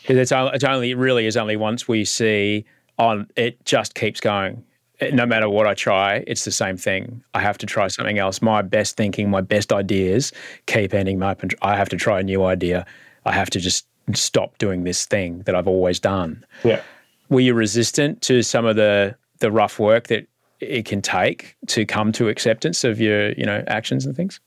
[0.00, 2.64] Because it's, it's only, it really is only once we see
[2.98, 4.64] on it just keeps going.
[5.12, 7.22] No matter what I try, it's the same thing.
[7.34, 8.40] I have to try something else.
[8.40, 10.32] My best thinking, my best ideas
[10.64, 12.86] keep ending up, and I have to try a new idea.
[13.26, 16.46] I have to just stop doing this thing that I've always done.
[16.64, 16.80] Yeah.
[17.28, 20.26] Were you resistant to some of the the rough work that
[20.60, 24.40] it can take to come to acceptance of your, you know, actions and things?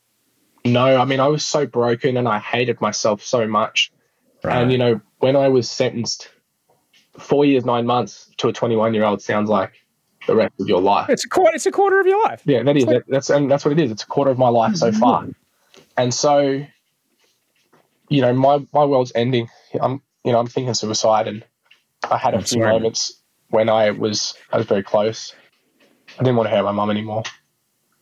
[0.65, 3.91] No, I mean I was so broken and I hated myself so much.
[4.43, 4.61] Right.
[4.61, 6.29] And you know, when I was sentenced
[7.17, 9.73] four years, nine months to a 21 year old sounds like
[10.27, 11.09] the rest of your life.
[11.09, 11.55] It's a quarter.
[11.55, 12.41] It's a quarter of your life.
[12.45, 12.85] Yeah, that is.
[12.85, 13.91] Like, that's and that's what it is.
[13.91, 15.23] It's a quarter of my life so far.
[15.23, 15.31] Mm-hmm.
[15.97, 16.65] And so,
[18.09, 19.49] you know, my my world's ending.
[19.79, 21.43] I'm you know I'm thinking suicide, and
[22.09, 22.73] I had a I'm few sorry.
[22.73, 25.33] moments when I was I was very close.
[26.17, 27.23] I didn't want to hurt my mum anymore.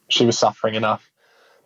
[0.09, 1.07] She was suffering enough.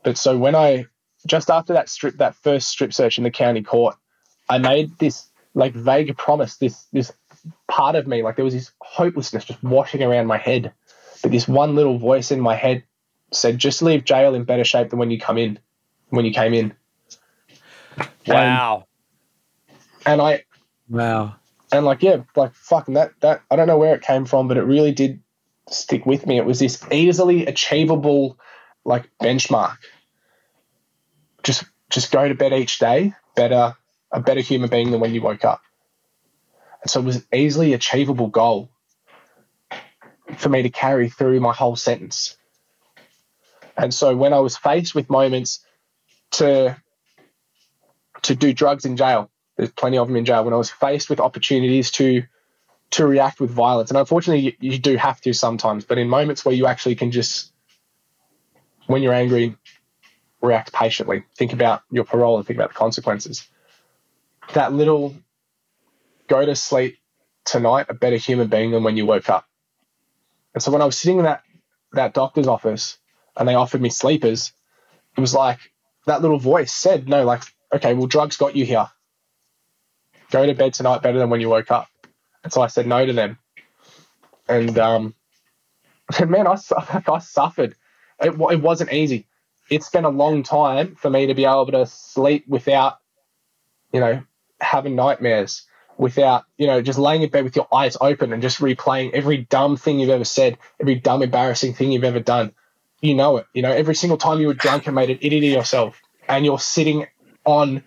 [0.03, 0.85] But so when I
[1.27, 3.95] just after that strip that first strip search in the county court,
[4.49, 7.11] I made this like vague promise, this this
[7.67, 10.73] part of me, like there was this hopelessness just washing around my head.
[11.21, 12.83] But this one little voice in my head
[13.31, 15.59] said, just leave jail in better shape than when you come in,
[16.09, 16.73] when you came in.
[18.27, 18.87] Wow.
[20.05, 20.43] And, and I
[20.89, 21.35] Wow.
[21.71, 24.57] And like, yeah, like fucking that that I don't know where it came from, but
[24.57, 25.21] it really did
[25.69, 26.37] stick with me.
[26.37, 28.37] It was this easily achievable
[28.83, 29.77] like benchmark.
[31.43, 33.75] Just just go to bed each day better
[34.11, 35.61] a better human being than when you woke up.
[36.81, 38.69] And so it was an easily achievable goal
[40.35, 42.37] for me to carry through my whole sentence.
[43.77, 45.65] And so when I was faced with moments
[46.31, 46.77] to
[48.23, 50.43] to do drugs in jail, there's plenty of them in jail.
[50.43, 52.23] When I was faced with opportunities to
[52.91, 56.43] to react with violence, and unfortunately you, you do have to sometimes, but in moments
[56.43, 57.51] where you actually can just
[58.87, 59.55] when you're angry,
[60.41, 61.23] react patiently.
[61.37, 63.47] Think about your parole and think about the consequences.
[64.53, 65.15] That little
[66.27, 66.97] go to sleep
[67.45, 69.45] tonight a better human being than when you woke up.
[70.53, 71.43] And so when I was sitting in that
[71.93, 72.97] that doctor's office
[73.35, 74.53] and they offered me sleepers,
[75.15, 75.59] it was like
[76.05, 78.87] that little voice said, no, like, okay, well, drugs got you here.
[80.31, 81.87] Go to bed tonight better than when you woke up.
[82.43, 83.37] And so I said no to them.
[84.47, 85.13] And um,
[86.27, 86.57] man, I,
[87.07, 87.75] I suffered.
[88.19, 89.27] It, it wasn't easy.
[89.69, 92.97] It's been a long time for me to be able to sleep without,
[93.93, 94.23] you know,
[94.59, 95.65] having nightmares
[95.97, 99.37] without, you know, just laying in bed with your eyes open and just replaying every
[99.37, 102.51] dumb thing you've ever said, every dumb, embarrassing thing you've ever done.
[103.01, 103.45] You know it.
[103.53, 106.43] You know, every single time you were drunk and made an idiot of yourself, and
[106.43, 107.07] you're sitting
[107.45, 107.83] on,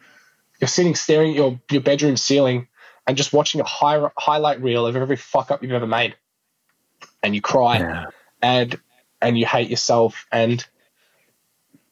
[0.65, 2.67] you're sitting staring at your, your bedroom ceiling
[3.07, 6.17] and just watching a high, highlight reel of every fuck up you've ever made.
[7.23, 8.07] And you cry yeah.
[8.41, 8.81] and
[9.21, 10.67] and you hate yourself and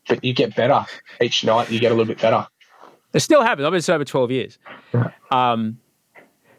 [0.09, 0.87] but you get better
[1.21, 1.71] each night.
[1.71, 2.47] You get a little bit better.
[3.13, 3.67] It still happens.
[3.67, 4.59] I've been sober twelve years.
[4.95, 5.11] Yeah.
[5.31, 5.79] Um,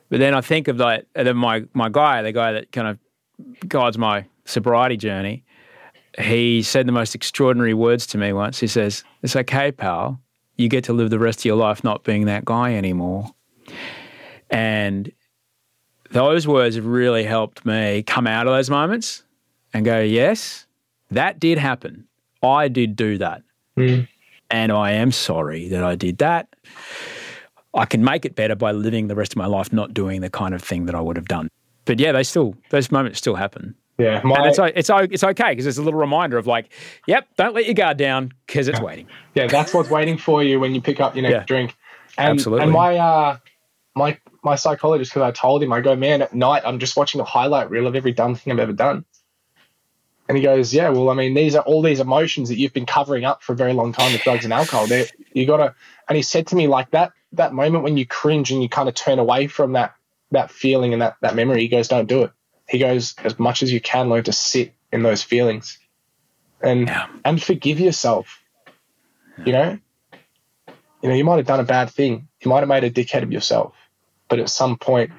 [0.09, 3.67] but then I think of like then my my guy, the guy that kind of
[3.67, 5.43] guides my sobriety journey.
[6.19, 8.59] He said the most extraordinary words to me once.
[8.59, 10.19] He says, "It's okay, pal.
[10.57, 13.33] You get to live the rest of your life not being that guy anymore."
[14.49, 15.11] And
[16.11, 19.23] those words have really helped me come out of those moments
[19.73, 20.67] and go, "Yes,
[21.11, 22.07] that did happen.
[22.41, 23.41] I did do that."
[23.77, 24.07] Mm.
[24.51, 26.47] And I am sorry that I did that.
[27.73, 30.29] I can make it better by living the rest of my life not doing the
[30.29, 31.49] kind of thing that I would have done.
[31.85, 33.75] But yeah, they still those moments still happen.
[33.97, 36.71] Yeah, my, and it's it's it's okay because it's a little reminder of like,
[37.05, 38.85] yep, don't let your guard down because it's yeah.
[38.85, 39.07] waiting.
[39.35, 41.43] Yeah, that's what's waiting for you when you pick up your next yeah.
[41.45, 41.75] drink.
[42.17, 42.63] And, Absolutely.
[42.63, 43.37] And my uh,
[43.95, 47.21] my my psychologist, because I told him, I go, man, at night I'm just watching
[47.21, 49.05] a highlight reel of every dumb thing I've ever done.
[50.27, 52.85] And he goes, yeah, well, I mean, these are all these emotions that you've been
[52.85, 54.87] covering up for a very long time with drugs and alcohol.
[54.87, 55.75] They're, you got to,
[56.07, 58.87] and he said to me like that that moment when you cringe and you kind
[58.87, 59.95] of turn away from that
[60.31, 62.31] that feeling and that that memory, he goes, "Don't do it."
[62.73, 65.77] He goes, "As much as you can, learn to sit in those feelings,
[66.59, 67.05] and yeah.
[67.23, 68.41] and forgive yourself."
[69.37, 69.45] Yeah.
[69.45, 69.79] You know,
[71.03, 72.27] you know, you might have done a bad thing.
[72.41, 73.75] You might have made a dickhead of yourself,
[74.27, 75.11] but at some point,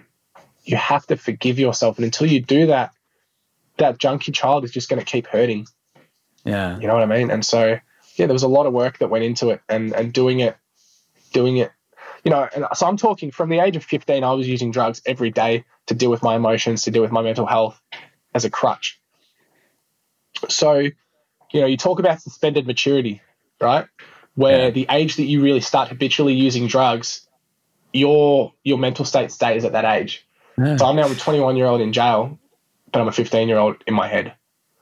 [0.64, 1.96] you have to forgive yourself.
[1.96, 2.90] And until you do that,
[3.76, 5.68] that junkie child is just going to keep hurting.
[6.44, 7.30] Yeah, you know what I mean.
[7.30, 7.78] And so,
[8.16, 10.56] yeah, there was a lot of work that went into it, and and doing it,
[11.32, 11.70] doing it
[12.24, 15.02] you know, and so I'm talking from the age of 15, I was using drugs
[15.04, 17.80] every day to deal with my emotions, to deal with my mental health
[18.34, 18.98] as a crutch.
[20.48, 23.20] So, you know, you talk about suspended maturity,
[23.60, 23.86] right?
[24.34, 24.70] Where yeah.
[24.70, 27.28] the age that you really start habitually using drugs,
[27.92, 30.26] your your mental state stays at that age.
[30.58, 30.76] Yeah.
[30.76, 32.38] So I'm now a 21 year old in jail,
[32.90, 34.34] but I'm a 15 year old in my head.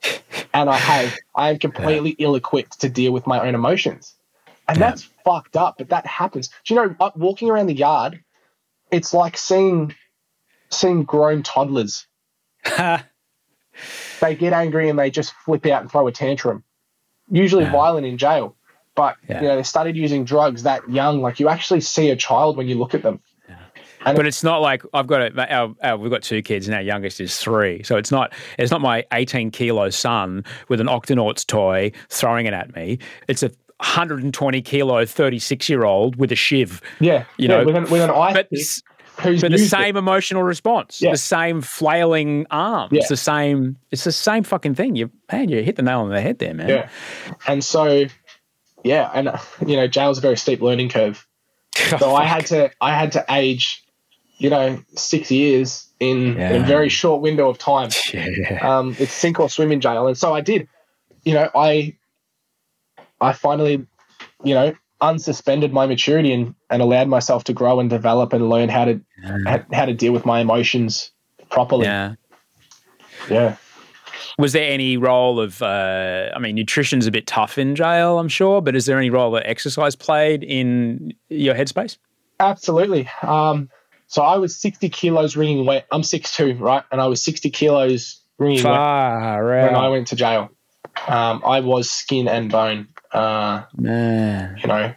[0.54, 2.26] and I have, I am completely yeah.
[2.26, 4.14] ill equipped to deal with my own emotions.
[4.72, 6.48] And that's fucked up, but that happens.
[6.64, 8.22] Do you know, uh, walking around the yard,
[8.90, 9.94] it's like seeing,
[10.70, 12.06] seeing grown toddlers.
[12.64, 16.64] they get angry and they just flip out and throw a tantrum,
[17.30, 17.72] usually yeah.
[17.72, 18.56] violent in jail.
[18.94, 19.40] But yeah.
[19.40, 21.22] you know, they started using drugs that young.
[21.22, 23.20] Like you actually see a child when you look at them.
[24.04, 26.82] But it's not like I've got a, our, our, we've got two kids and our
[26.82, 31.46] youngest is three, so it's not it's not my 18 kilo son with an Octonauts
[31.46, 32.98] toy throwing it at me.
[33.28, 33.50] It's a
[33.82, 36.80] 120 kilo 36 year old with a shiv.
[37.00, 38.48] Yeah, you yeah, know, with an, with an ice but,
[39.24, 39.98] who's but the same it.
[39.98, 41.10] emotional response, yeah.
[41.10, 43.02] the same flailing arms, yeah.
[43.08, 43.76] the same.
[43.90, 44.96] It's the same fucking thing.
[44.96, 46.68] You man, you hit the nail on the head there, man.
[46.68, 46.88] Yeah,
[47.46, 48.06] and so
[48.84, 49.30] yeah, and
[49.66, 51.26] you know, jail's a very steep learning curve.
[51.92, 53.82] Oh, so I had to I had to age
[54.42, 57.90] you know, six years in, in a very short window of time.
[58.12, 58.58] Yeah.
[58.60, 60.08] Um, it's sink or swim in jail.
[60.08, 60.66] And so I did,
[61.24, 61.96] you know, I,
[63.22, 63.86] I finally,
[64.44, 68.68] you know, unsuspended my maturity and, and allowed myself to grow and develop and learn
[68.68, 69.62] how to, yeah.
[69.72, 71.10] how to deal with my emotions
[71.50, 71.86] properly.
[71.86, 72.14] Yeah.
[73.28, 73.56] Yeah.
[74.38, 78.28] Was there any role of, uh, I mean, nutrition's a bit tough in jail, I'm
[78.28, 81.98] sure, but is there any role that exercise played in your headspace?
[82.40, 83.08] Absolutely.
[83.22, 83.68] Um,
[84.06, 85.84] so I was 60 kilos wringing weight.
[85.90, 86.84] I'm 6'2", right?
[86.90, 90.50] And I was 60 kilos wringing Far weight when I went to jail.
[91.06, 92.88] Um, I was skin and bone.
[93.12, 94.58] Uh, Man.
[94.58, 94.94] You know,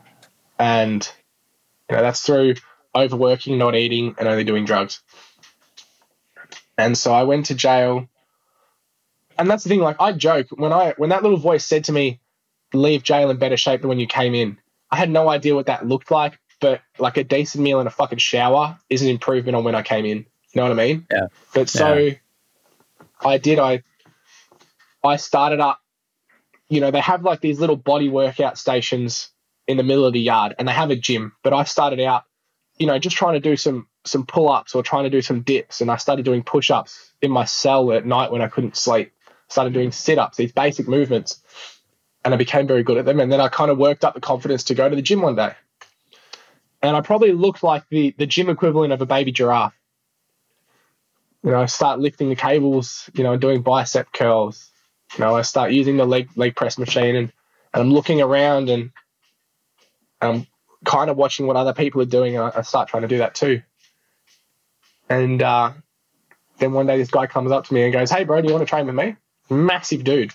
[0.58, 1.12] and
[1.90, 2.56] you know that's through
[2.96, 5.02] overworking, not eating, and only doing drugs.
[6.78, 8.08] And so I went to jail.
[9.38, 11.92] And that's the thing, like I joke when I when that little voice said to
[11.92, 12.22] me,
[12.74, 14.58] leave jail in better shape than when you came in.
[14.90, 17.92] I had no idea what that looked like, but like a decent meal and a
[17.92, 20.20] fucking shower is an improvement on when I came in.
[20.20, 20.26] You
[20.56, 21.08] know what I mean?
[21.12, 21.28] Yeah.
[21.54, 22.14] But so yeah.
[23.20, 23.60] I did.
[23.60, 23.84] I
[25.04, 25.82] I started up.
[26.70, 29.30] You know, they have like these little body workout stations
[29.68, 31.34] in the middle of the yard, and they have a gym.
[31.44, 32.24] But I started out,
[32.78, 35.42] you know, just trying to do some some pull ups or trying to do some
[35.42, 38.76] dips, and I started doing push ups in my cell at night when I couldn't
[38.76, 39.12] sleep.
[39.48, 41.40] Started doing sit ups, these basic movements,
[42.24, 43.20] and I became very good at them.
[43.20, 45.36] And then I kind of worked up the confidence to go to the gym one
[45.36, 45.54] day
[46.86, 49.74] and I probably looked like the the gym equivalent of a baby giraffe.
[51.44, 54.72] You know, I start lifting the cables, you know, doing bicep curls.
[55.18, 57.32] You know, I start using the leg leg press machine and,
[57.74, 58.92] and I'm looking around and
[60.22, 60.48] I'm
[60.84, 63.20] kind of watching what other people are doing and I, I start trying to do
[63.20, 63.62] that too.
[65.10, 65.72] And uh,
[66.58, 68.54] then one day this guy comes up to me and goes, Hey bro, do you
[68.54, 69.16] want to train with me?
[69.50, 70.34] Massive dude.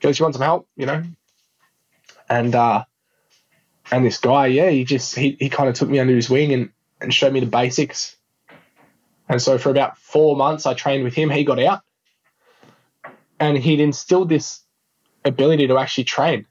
[0.00, 0.68] Goes, You want some help?
[0.76, 1.02] You know?
[2.28, 2.84] And uh,
[3.90, 6.52] and this guy, yeah, he just he, he kind of took me under his wing
[6.52, 6.70] and,
[7.00, 8.16] and showed me the basics.
[9.28, 11.30] And so for about four months I trained with him.
[11.30, 11.82] He got out.
[13.40, 14.60] And he'd instilled this
[15.24, 16.46] ability to actually train,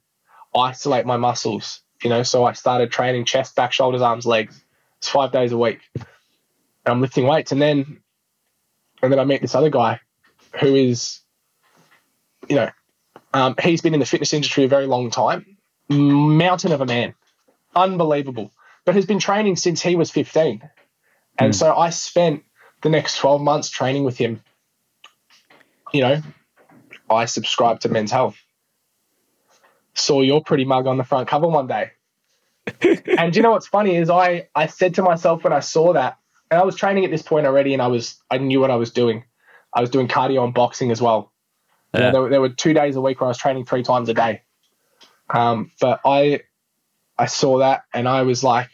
[0.55, 1.81] isolate my muscles.
[2.03, 4.63] You know, so I started training chest, back, shoulders, arms, legs.
[4.99, 5.79] It's five days a week.
[5.95, 6.05] And
[6.85, 7.51] I'm lifting weights.
[7.51, 8.01] And then
[9.01, 9.99] and then I meet this other guy
[10.59, 11.19] who is,
[12.47, 12.69] you know,
[13.33, 15.57] um, he's been in the fitness industry a very long time.
[15.89, 17.13] Mountain of a man
[17.75, 18.51] unbelievable,
[18.85, 20.67] but has been training since he was 15.
[21.37, 21.55] And mm.
[21.55, 22.43] so I spent
[22.81, 24.41] the next 12 months training with him.
[25.93, 26.21] You know,
[27.09, 28.37] I subscribed to Men's Health.
[29.93, 31.91] Saw your pretty mug on the front cover one day.
[33.17, 36.17] and you know what's funny is I I said to myself when I saw that,
[36.51, 38.75] and I was training at this point already, and I was I knew what I
[38.75, 39.23] was doing.
[39.73, 41.31] I was doing cardio and boxing as well.
[41.93, 41.99] Yeah.
[41.99, 43.83] You know, there, were, there were two days a week where I was training three
[43.83, 44.41] times a day.
[45.29, 46.41] Um, but I
[47.17, 48.69] I saw that and I was like,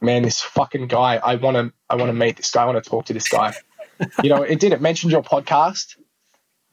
[0.00, 2.62] man, this fucking guy, I want to, I want to meet this guy.
[2.62, 3.54] I want to talk to this guy.
[4.22, 5.96] you know, it didn't mention your podcast,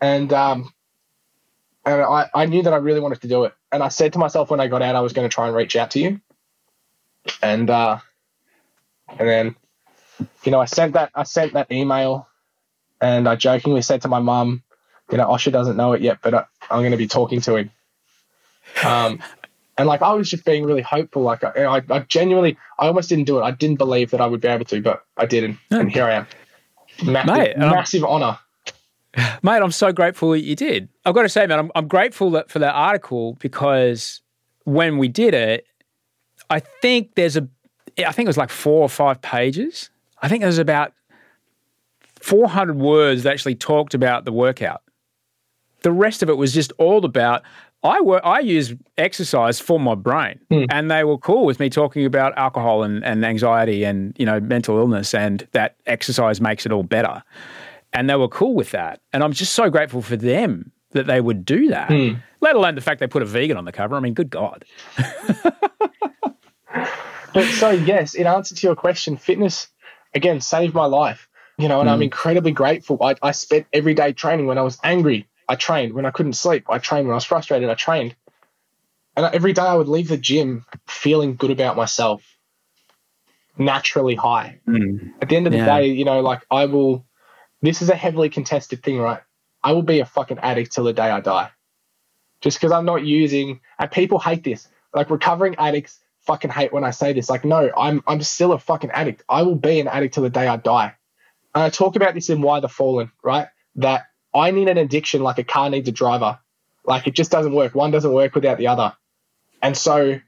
[0.02, 0.74] and um,
[1.86, 3.54] and I, I knew that I really wanted to do it.
[3.72, 5.56] And I said to myself when I got out, I was going to try and
[5.56, 6.20] reach out to you.
[7.42, 8.00] And uh,
[9.08, 9.56] and then,
[10.44, 12.28] you know, I sent that, I sent that email,
[13.00, 14.64] and I jokingly said to my mum,
[15.12, 17.56] you know, Osher doesn't know it yet, but I, I'm going to be talking to
[17.58, 17.72] him.
[18.84, 19.22] Um,
[19.78, 21.22] and like I was just being really hopeful.
[21.24, 23.44] Like I, I, I, genuinely, I almost didn't do it.
[23.44, 26.06] I didn't believe that I would be able to, but I did, and, and here
[26.06, 26.28] I am.
[27.04, 28.38] Massive, Mate, massive honor.
[29.44, 30.90] Mate, I'm so grateful that you did.
[31.06, 34.22] I've got to say, man, I'm, I'm grateful that, for that article because
[34.64, 35.66] when we did it,
[36.50, 37.48] I think there's a,
[37.98, 39.90] I think it was like four or five pages.
[40.22, 40.94] I think there's about
[42.22, 44.82] 400 words that actually talked about the workout.
[45.82, 47.44] The rest of it was just all about
[47.84, 50.68] I work, I use exercise for my brain, mm.
[50.70, 54.40] and they were cool with me talking about alcohol and, and anxiety and you know
[54.40, 57.24] mental illness, and that exercise makes it all better.
[57.94, 59.02] And they were cool with that.
[59.14, 61.88] And I'm just so grateful for them that they would do that.
[61.90, 62.14] Hmm.
[62.42, 63.96] Let alone the fact they put a vegan on the cover.
[63.96, 64.66] I mean, good God.
[67.34, 69.68] But so yes, in answer to your question, fitness
[70.14, 71.30] again saved my life.
[71.58, 72.98] You know, and I'm incredibly grateful.
[73.02, 74.48] I, I spent every day training.
[74.48, 75.94] When I was angry, I trained.
[75.94, 77.08] When I couldn't sleep, I trained.
[77.08, 78.16] When I was frustrated, I trained.
[79.16, 82.24] And every day I would leave the gym feeling good about myself,
[83.58, 84.60] naturally high.
[85.22, 85.80] At the end of the Yeah.
[85.80, 87.06] day, you know, like I will.
[87.62, 89.22] This is a heavily contested thing, right?
[89.64, 91.52] I will be a fucking addict till the day I die,
[92.42, 93.62] just because I'm not using.
[93.78, 94.68] And people hate this.
[94.94, 97.30] Like recovering addicts fucking hate when I say this.
[97.30, 99.24] Like, no, I'm I'm still a fucking addict.
[99.30, 100.96] I will be an addict till the day I die.
[101.54, 103.48] And I talk about this in Why the Fallen, right?
[103.76, 106.40] That I need an addiction like a car needs a driver.
[106.86, 107.76] Like it just doesn't work.
[107.76, 108.96] One doesn't work without the other.
[109.62, 110.20] And so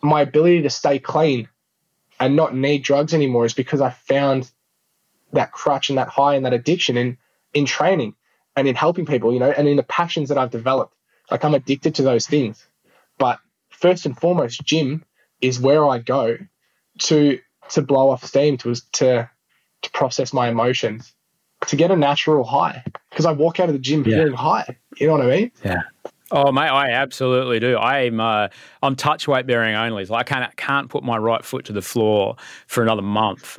[0.00, 1.48] my ability to stay clean
[2.20, 4.50] and not need drugs anymore is because I found
[5.32, 7.18] that crutch and that high and that addiction in
[7.54, 8.14] in training
[8.56, 10.94] and in helping people, you know, and in the passions that I've developed.
[11.30, 12.66] Like I'm addicted to those things.
[13.18, 13.38] But
[13.70, 15.04] first and foremost, gym
[15.40, 16.38] is where I go
[17.00, 17.38] to
[17.70, 19.30] to blow off steam, to to
[19.82, 21.12] to process my emotions,
[21.66, 22.82] to get a natural high.
[23.10, 24.18] Because I walk out of the gym Yeah.
[24.18, 24.76] feeling high.
[24.96, 25.52] You know what I mean?
[25.64, 25.82] Yeah.
[26.30, 27.78] Oh, mate, I absolutely do.
[27.78, 28.48] I'm uh,
[28.82, 30.04] I'm touch weight bearing only.
[30.04, 33.56] So I can't can't put my right foot to the floor for another month.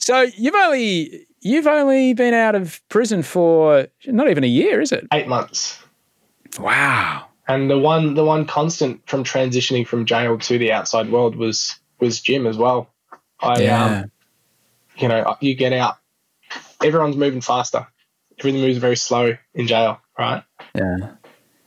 [0.00, 4.92] So you've only you've only been out of prison for not even a year, is
[4.92, 5.06] it?
[5.12, 5.78] Eight months.
[6.58, 7.26] Wow.
[7.46, 11.78] And the one the one constant from transitioning from jail to the outside world was
[11.98, 12.90] was gym as well.
[13.40, 14.10] I um
[14.96, 15.96] you know, you get out,
[16.82, 17.86] everyone's moving faster.
[18.38, 20.42] Everything moves very slow in jail, right?
[20.74, 21.12] yeah.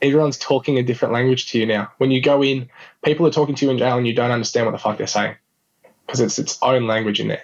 [0.02, 1.90] Everyone's talking a different language to you now.
[1.98, 2.68] When you go in,
[3.04, 5.06] people are talking to you in jail and you don't understand what the fuck they're
[5.06, 5.36] saying
[6.06, 7.42] because it's its own language in there.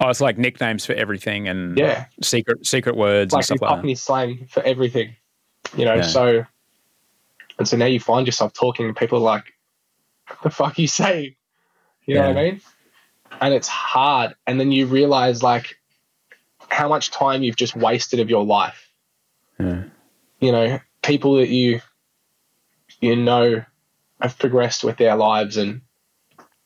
[0.00, 2.06] Oh, it's like nicknames for everything and Yeah.
[2.22, 3.76] secret secret words like and stuff like that.
[3.76, 5.14] Cockney slang for everything,
[5.76, 5.96] you know.
[5.96, 6.02] Yeah.
[6.02, 6.46] So,
[7.58, 9.44] and so now you find yourself talking, and people are like,
[10.28, 11.34] "What the fuck are you saying?"
[12.06, 12.60] You know what I mean?
[13.42, 15.76] And it's hard, and then you realize like
[16.70, 18.88] how much time you've just wasted of your life.
[19.58, 19.82] Yeah.
[20.40, 21.82] You know, people that you
[23.00, 23.62] you know
[24.22, 25.82] have progressed with their lives, and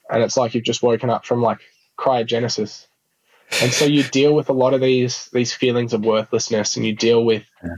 [0.08, 1.58] and it's like you've just woken up from like
[1.98, 2.86] cryogenesis.
[3.62, 6.94] And so you deal with a lot of these these feelings of worthlessness, and you
[6.94, 7.76] deal with Yeah.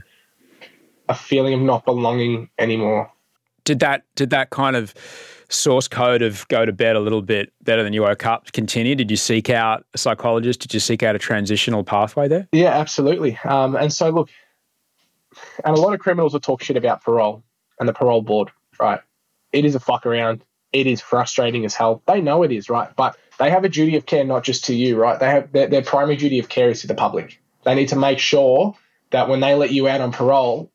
[1.09, 3.11] a feeling of not belonging anymore.
[3.63, 4.93] Did that did that kind of
[5.49, 8.95] source code of go to bed a little bit better than you woke up continue?
[8.95, 10.59] Did you seek out a psychologist?
[10.61, 12.47] Did you seek out a transitional pathway there?
[12.51, 13.37] Yeah, absolutely.
[13.45, 14.29] Um, and so look,
[15.63, 17.43] and a lot of criminals will talk shit about parole
[17.79, 18.49] and the parole board,
[18.79, 18.99] right?
[19.53, 20.43] It is a fuck around.
[20.73, 22.01] It is frustrating as hell.
[22.05, 22.89] They know it is, right?
[22.95, 25.19] But they have a duty of care not just to you, right?
[25.19, 27.41] They have their, their primary duty of care is to the public.
[27.63, 28.75] They need to make sure
[29.11, 30.71] that when they let you out on parole,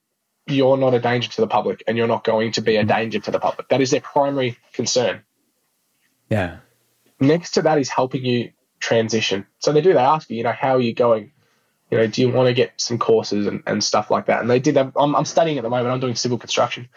[0.47, 3.19] you're not a danger to the public and you're not going to be a danger
[3.21, 3.69] to the public.
[3.69, 5.23] That is their primary concern.
[6.29, 6.59] Yeah.
[7.21, 9.47] Next to that is helping you transition.
[9.59, 11.33] So they do, they ask you, you know, how are you going?
[11.91, 14.41] You know, do you want to get some courses and, and stuff like that?
[14.41, 14.93] And they did that.
[14.97, 15.89] I'm, I'm studying at the moment.
[15.89, 16.89] I'm doing civil construction,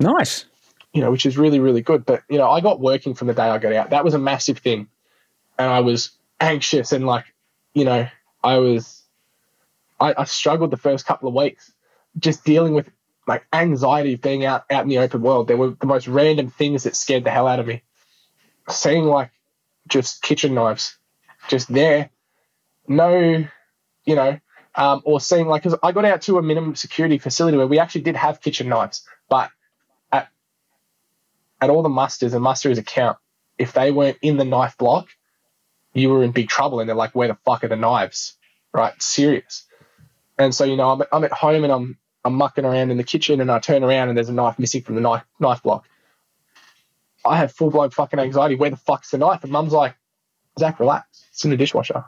[0.00, 0.46] Nice.
[0.92, 2.04] You know, which is really, really good.
[2.04, 3.90] But, you know, I got working from the day I got out.
[3.90, 4.88] That was a massive thing.
[5.58, 7.24] And I was anxious and like,
[7.74, 8.08] you know,
[8.42, 9.02] I was,
[10.00, 11.72] I, I struggled the first couple of weeks
[12.18, 12.90] just dealing with
[13.26, 15.48] like anxiety of being out, out in the open world.
[15.48, 17.82] There were the most random things that scared the hell out of me.
[18.68, 19.30] Seeing like
[19.88, 20.96] just kitchen knives
[21.48, 22.10] just there,
[22.86, 23.44] no,
[24.04, 24.38] you know,
[24.74, 27.78] um, or seeing like, cause I got out to a minimum security facility where we
[27.78, 29.50] actually did have kitchen knives, but
[31.62, 33.16] at all the musters and muster's count.
[33.56, 35.08] if they weren't in the knife block,
[35.94, 36.80] you were in big trouble.
[36.80, 38.34] And they're like, where the fuck are the knives?
[38.72, 39.00] Right.
[39.00, 39.64] Serious.
[40.36, 43.04] And so, you know, I'm, I'm at home and I'm, I'm mucking around in the
[43.04, 45.86] kitchen and I turn around and there's a knife missing from the knife, knife block.
[47.24, 48.56] I have full blown fucking anxiety.
[48.56, 49.44] Where the fuck's the knife?
[49.44, 49.94] And mum's like,
[50.58, 51.24] Zach, relax.
[51.30, 52.04] It's in the dishwasher.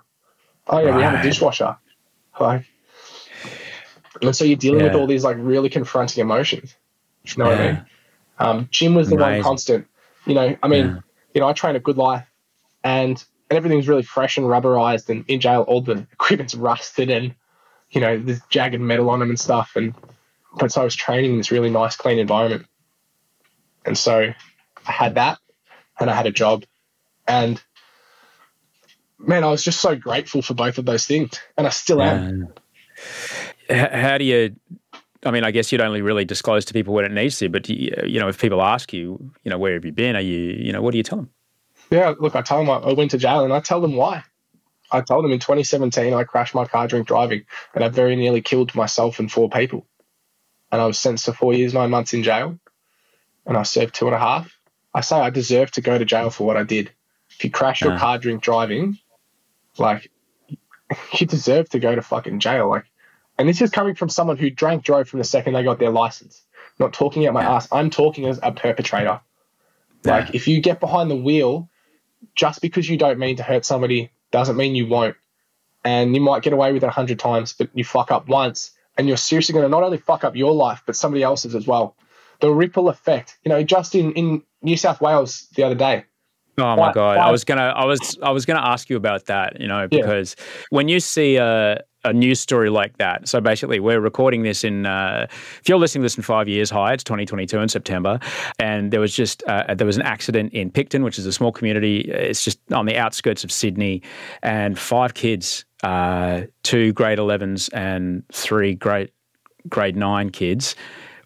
[0.67, 1.77] Oh yeah, we have a dishwasher.
[2.41, 2.65] Like,
[4.21, 6.75] and so you're dealing with all these like really confronting emotions.
[7.25, 7.87] You know what I mean?
[8.39, 9.87] Um, Gym was the one constant.
[10.27, 10.99] You know, I mean, Yeah.
[11.35, 12.27] you know, I trained a good life,
[12.83, 15.09] and and everything's really fresh and rubberized.
[15.11, 17.35] And in jail, all the equipment's rusted, and
[17.91, 19.73] you know, there's jagged metal on them and stuff.
[19.77, 19.95] And
[20.59, 22.67] but so I was training in this really nice, clean environment,
[23.85, 24.33] and so
[24.87, 25.39] I had that,
[26.01, 26.65] and I had a job,
[27.29, 27.63] and
[29.19, 32.53] man, I was just so grateful for both of those things, and I still am.
[33.69, 34.57] How do you?
[35.25, 37.49] I mean, I guess you'd only really disclose to people when it needs to.
[37.49, 40.17] But you, you know, if people ask you, you know, where have you been?
[40.17, 41.31] Are you, you know, what do you tell them?
[41.91, 44.25] Yeah, look, I tell them I I went to jail, and I tell them why.
[44.91, 47.45] I told them in 2017 I crashed my car drink driving
[47.75, 49.87] and I very nearly killed myself and four people.
[50.71, 52.59] And I was sentenced to four years, nine months in jail.
[53.47, 54.57] And I served two and a half.
[54.95, 56.93] I say I deserve to go to jail for what I did.
[57.31, 58.05] If you crash your uh-huh.
[58.05, 58.99] car drink driving,
[59.79, 60.11] like
[61.19, 62.69] you deserve to go to fucking jail.
[62.69, 62.85] Like,
[63.39, 65.91] and this is coming from someone who drank drove from the second they got their
[65.91, 66.43] license.
[66.79, 67.55] Not talking out my yeah.
[67.55, 67.69] ass.
[67.73, 69.21] I'm talking as a perpetrator.
[70.05, 70.11] Yeah.
[70.11, 71.69] Like, if you get behind the wheel,
[72.35, 75.17] just because you don't mean to hurt somebody doesn't mean you won't.
[75.85, 78.71] And you might get away with it a hundred times, but you fuck up once,
[78.97, 81.67] and you're seriously going to not only fuck up your life, but somebody else's as
[81.67, 81.95] well.
[82.41, 83.37] The ripple effect.
[83.45, 86.05] You know, just in in New South Wales the other day,
[86.57, 87.19] Oh my god!
[87.19, 89.61] I was gonna, I was, I was gonna ask you about that.
[89.61, 90.45] You know, because yeah.
[90.71, 94.87] when you see a a news story like that, so basically we're recording this in.
[94.87, 98.21] Uh, if you're listening to this in five years, hi, it's 2022 in September,
[98.59, 101.53] and there was just uh, there was an accident in Picton, which is a small
[101.53, 102.01] community.
[102.01, 104.03] It's just on the outskirts of Sydney,
[104.43, 109.11] and five kids, uh, two grade 11s and three grade
[109.69, 110.77] grade nine kids,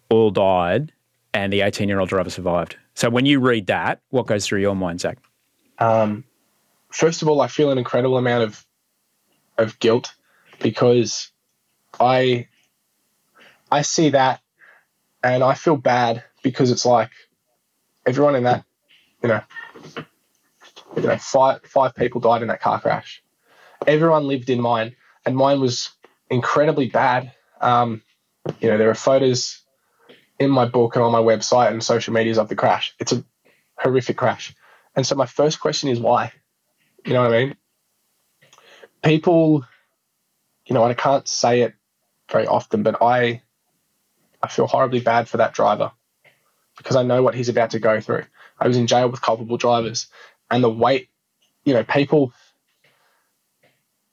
[0.09, 0.91] all died,
[1.33, 2.77] and the 18 year old driver survived.
[2.95, 5.17] So when you read that, what goes through your mind, Zach?
[5.79, 6.23] Um,
[6.91, 8.65] first of all, I feel an incredible amount of
[9.57, 10.13] of guilt
[10.61, 11.31] because
[11.99, 12.47] I
[13.71, 14.41] I see that
[15.23, 17.11] and I feel bad because it's like
[18.05, 18.63] everyone in that,
[19.21, 19.41] you know,
[20.95, 23.23] you know, five five people died in that car crash.
[23.87, 24.95] Everyone lived in mine,
[25.25, 25.91] and mine was
[26.29, 27.31] incredibly bad.
[27.61, 28.01] Um,
[28.59, 29.61] you know, there are photos
[30.39, 32.95] in my book and on my website and social medias of the crash.
[32.99, 33.23] It's a
[33.77, 34.55] horrific crash.
[34.95, 36.31] And so my first question is why?
[37.05, 37.55] You know what I mean?
[39.03, 39.65] People,
[40.69, 41.73] you know, and I can't say it
[42.31, 43.41] very often, but I
[44.41, 45.91] I feel horribly bad for that driver
[46.77, 48.23] because I know what he's about to go through.
[48.57, 50.07] I was in jail with culpable drivers
[50.49, 51.09] and the weight,
[51.65, 52.33] you know, people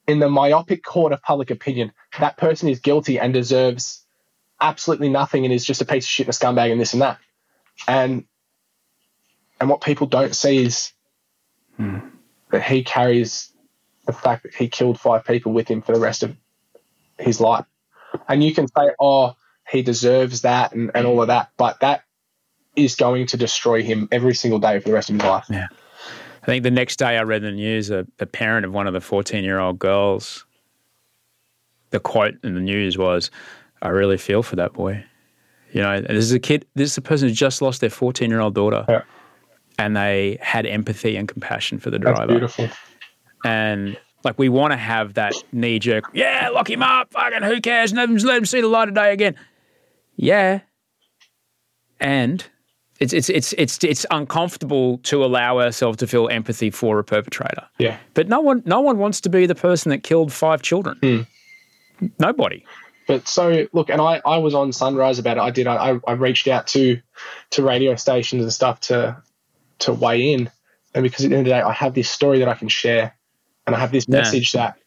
[0.09, 4.05] in the myopic court of public opinion, that person is guilty and deserves
[4.61, 7.03] absolutely nothing and is just a piece of shit and a scumbag and this and
[7.03, 7.19] that.
[7.87, 8.25] And
[9.61, 10.93] and what people don't see is
[11.77, 11.99] hmm.
[12.51, 13.53] that he carries
[14.07, 16.37] the fact that he killed five people with him for the rest of
[17.19, 17.65] his life.
[18.29, 19.37] And you can say, oh,
[19.69, 22.05] he deserves that and, and all of that, but that
[22.77, 25.47] is going to destroy him every single day for the rest of his life.
[25.51, 25.67] Yeah.
[26.43, 28.87] I think the next day I read in the news, a, a parent of one
[28.87, 30.45] of the 14 year old girls,
[31.91, 33.31] the quote in the news was,
[33.83, 35.05] I really feel for that boy.
[35.73, 38.31] You know, this is a kid, this is a person who just lost their 14
[38.31, 38.85] year old daughter.
[38.89, 39.03] Yeah.
[39.79, 42.39] And they had empathy and compassion for the driver.
[42.39, 42.69] That's beautiful.
[43.45, 47.61] And like we want to have that knee jerk, yeah, lock him up, fucking who
[47.61, 47.93] cares?
[47.93, 49.37] Let him, let him see the light of day again.
[50.17, 50.61] Yeah.
[52.01, 52.45] And
[52.99, 57.63] it's it's it's it's it's uncomfortable to allow ourselves to feel empathy for a perpetrator.
[57.79, 57.99] Yeah.
[58.15, 60.99] But no one no one wants to be the person that killed five children.
[61.03, 61.27] Mm.
[62.19, 62.65] Nobody.
[63.07, 65.41] But so look, and I, I was on Sunrise about it.
[65.41, 65.69] I did.
[65.69, 67.01] I, I reached out to
[67.51, 69.23] to radio stations and stuff to
[69.79, 70.51] to weigh in,
[70.95, 72.69] and because at the end of the day, I have this story that I can
[72.69, 73.15] share,
[73.67, 74.61] and I have this message yeah.
[74.61, 74.79] that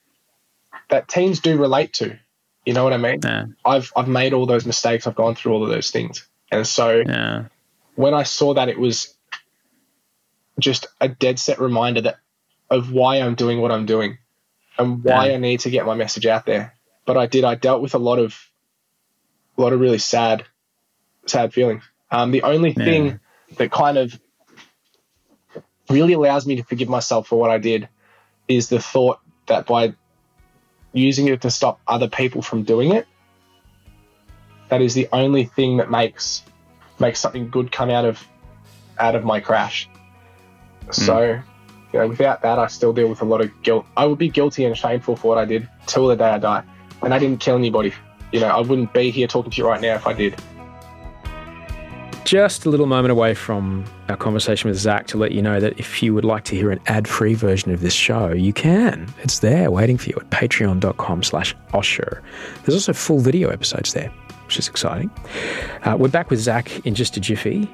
[0.89, 2.17] that teens do relate to.
[2.65, 3.19] You know what I mean?
[3.23, 3.45] Yeah.
[3.65, 5.07] I've I've made all those mistakes.
[5.07, 7.45] I've gone through all of those things, and so yeah.
[7.95, 9.13] when I saw that, it was
[10.59, 12.17] just a dead set reminder that
[12.69, 14.17] of why I'm doing what I'm doing,
[14.77, 16.75] and why I need to get my message out there
[17.09, 17.43] but I did.
[17.43, 18.39] I dealt with a lot of,
[19.57, 20.45] a lot of really sad,
[21.25, 21.81] sad feelings.
[22.11, 23.19] Um, the only thing
[23.57, 24.21] that kind of
[25.89, 27.89] really allows me to forgive myself for what I did
[28.49, 29.93] is the thought that by
[30.91, 33.07] using it to stop other people from doing it,
[34.69, 36.43] that is the only thing that makes
[36.99, 38.27] makes something good come out of
[38.97, 39.87] out of my crash.
[40.87, 40.93] Mm.
[40.93, 41.41] So,
[41.93, 43.85] you know, without that, I still deal with a lot of guilt.
[43.95, 46.63] I would be guilty and shameful for what I did till the day I die
[47.01, 47.93] and I didn't kill anybody.
[48.31, 50.39] You know, I wouldn't be here talking to you right now if I did.
[52.25, 55.79] Just a little moment away from our conversation with Zach to let you know that
[55.79, 59.11] if you would like to hear an ad-free version of this show, you can.
[59.23, 62.21] It's there waiting for you at patreon.com slash Osher.
[62.63, 64.09] There's also full video episodes there,
[64.45, 65.09] which is exciting.
[65.83, 67.67] Uh, we're back with Zach in just a jiffy.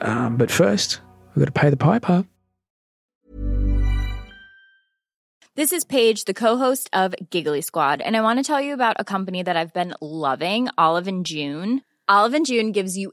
[0.00, 1.00] Um, but first,
[1.34, 2.24] we've got to pay the piper.
[5.56, 8.96] This is Paige, the co-host of Giggly Squad, and I want to tell you about
[8.98, 11.82] a company that I've been loving, Olive and June.
[12.08, 13.12] Olive and June gives you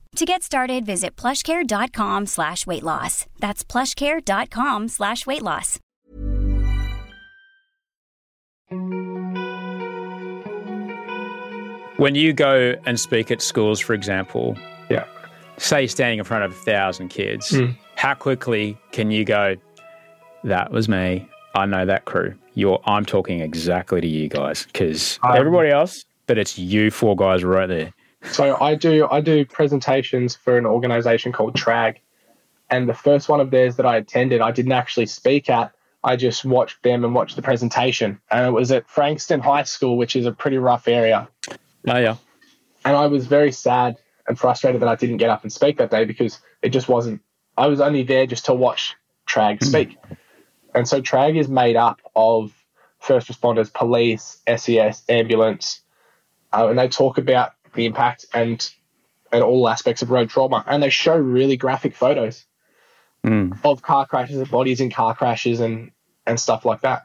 [0.17, 3.25] To get started, visit plushcare.com slash weight loss.
[3.39, 5.79] That's plushcare.com slash weight loss.
[11.97, 14.57] When you go and speak at schools, for example,
[14.89, 15.03] Yeah.
[15.57, 17.75] say standing in front of a thousand kids, Mm.
[17.95, 19.55] how quickly can you go,
[20.43, 21.27] that was me.
[21.53, 22.33] I know that crew.
[22.55, 27.15] You're, I'm talking exactly to you guys because Um, everybody else, but it's you four
[27.15, 27.93] guys right there.
[28.23, 31.97] So I do I do presentations for an organization called Trag,
[32.69, 35.73] and the first one of theirs that I attended, I didn't actually speak at.
[36.03, 39.97] I just watched them and watched the presentation, and it was at Frankston High School,
[39.97, 41.27] which is a pretty rough area.
[41.87, 42.15] Oh, yeah.
[42.85, 43.97] And I was very sad
[44.27, 47.21] and frustrated that I didn't get up and speak that day because it just wasn't.
[47.57, 48.95] I was only there just to watch
[49.27, 49.97] Trag speak,
[50.73, 52.53] and so Trag is made up of
[52.99, 55.81] first responders, police, SES, ambulance,
[56.53, 58.69] uh, and they talk about the impact and
[59.31, 62.45] and all aspects of road trauma, and they show really graphic photos
[63.25, 63.59] Mm.
[63.63, 65.91] of car crashes and bodies in car crashes and
[66.25, 67.03] and stuff like that.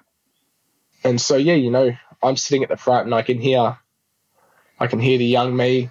[1.05, 1.93] And so yeah, you know,
[2.23, 3.79] I'm sitting at the front and I can hear
[4.79, 5.91] I can hear the young me,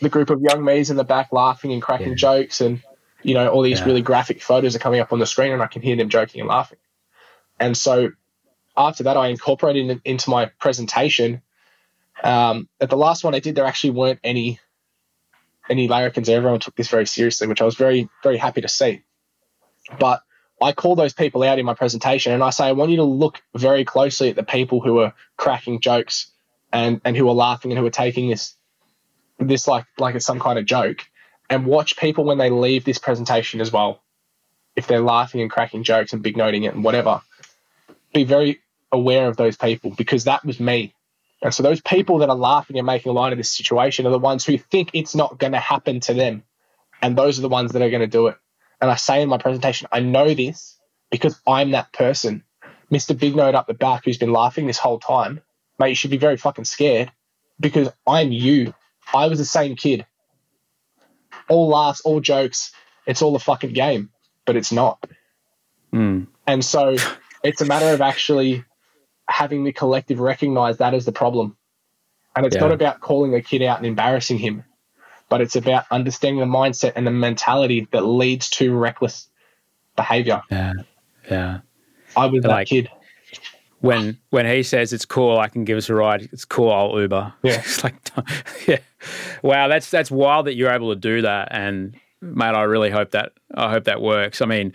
[0.00, 2.16] the group of young me's in the back laughing and cracking Yeah.
[2.16, 2.82] jokes and
[3.22, 3.86] you know, all these Yeah.
[3.86, 6.40] really graphic photos are coming up on the screen and I can hear them joking
[6.40, 6.78] and laughing.
[7.58, 8.10] And so
[8.76, 11.42] after that I incorporated it into my presentation.
[12.22, 14.60] Um, at the last one I did, there actually weren't any
[15.68, 16.28] any larrikins.
[16.28, 19.02] Everyone took this very seriously, which I was very, very happy to see.
[19.98, 20.22] But
[20.60, 23.04] I call those people out in my presentation and I say, I want you to
[23.04, 26.30] look very closely at the people who are cracking jokes
[26.72, 28.54] and, and who are laughing and who are taking this
[29.38, 31.06] this like like it's some kind of joke.
[31.48, 34.02] And watch people when they leave this presentation as well.
[34.76, 37.22] If they're laughing and cracking jokes and big noting it and whatever.
[38.12, 38.60] Be very
[38.92, 40.94] aware of those people because that was me.
[41.42, 44.18] And so those people that are laughing and making light of this situation are the
[44.18, 46.42] ones who think it's not going to happen to them.
[47.00, 48.36] And those are the ones that are going to do it.
[48.80, 50.78] And I say in my presentation, I know this
[51.10, 52.44] because I'm that person.
[52.90, 53.18] Mr.
[53.18, 55.40] Big Note up the back who's been laughing this whole time,
[55.78, 57.10] mate, you should be very fucking scared
[57.58, 58.74] because I'm you.
[59.14, 60.06] I was the same kid.
[61.48, 62.72] All laughs, all jokes.
[63.06, 64.10] It's all a fucking game,
[64.44, 65.04] but it's not.
[65.92, 66.26] Mm.
[66.46, 66.96] And so
[67.42, 68.64] it's a matter of actually
[69.30, 71.56] having the collective recognize that as the problem.
[72.36, 72.62] And it's Yeah.
[72.62, 74.64] not about calling a kid out and embarrassing him,
[75.28, 79.28] but it's about understanding the mindset and the mentality that leads to reckless
[79.96, 80.42] behavior.
[80.50, 80.72] Yeah.
[81.30, 81.58] Yeah.
[82.16, 82.88] I was that Like- kid.
[83.80, 86.28] when when he says it's cool, I can give us a ride.
[86.32, 87.32] It's cool, I'll Uber.
[87.42, 87.52] Yeah.
[87.64, 87.94] it's like,
[88.68, 88.78] yeah,
[89.42, 91.48] wow, that's that's wild that you're able to do that.
[91.50, 94.42] And mate, I really hope that I hope that works.
[94.42, 94.72] I mean,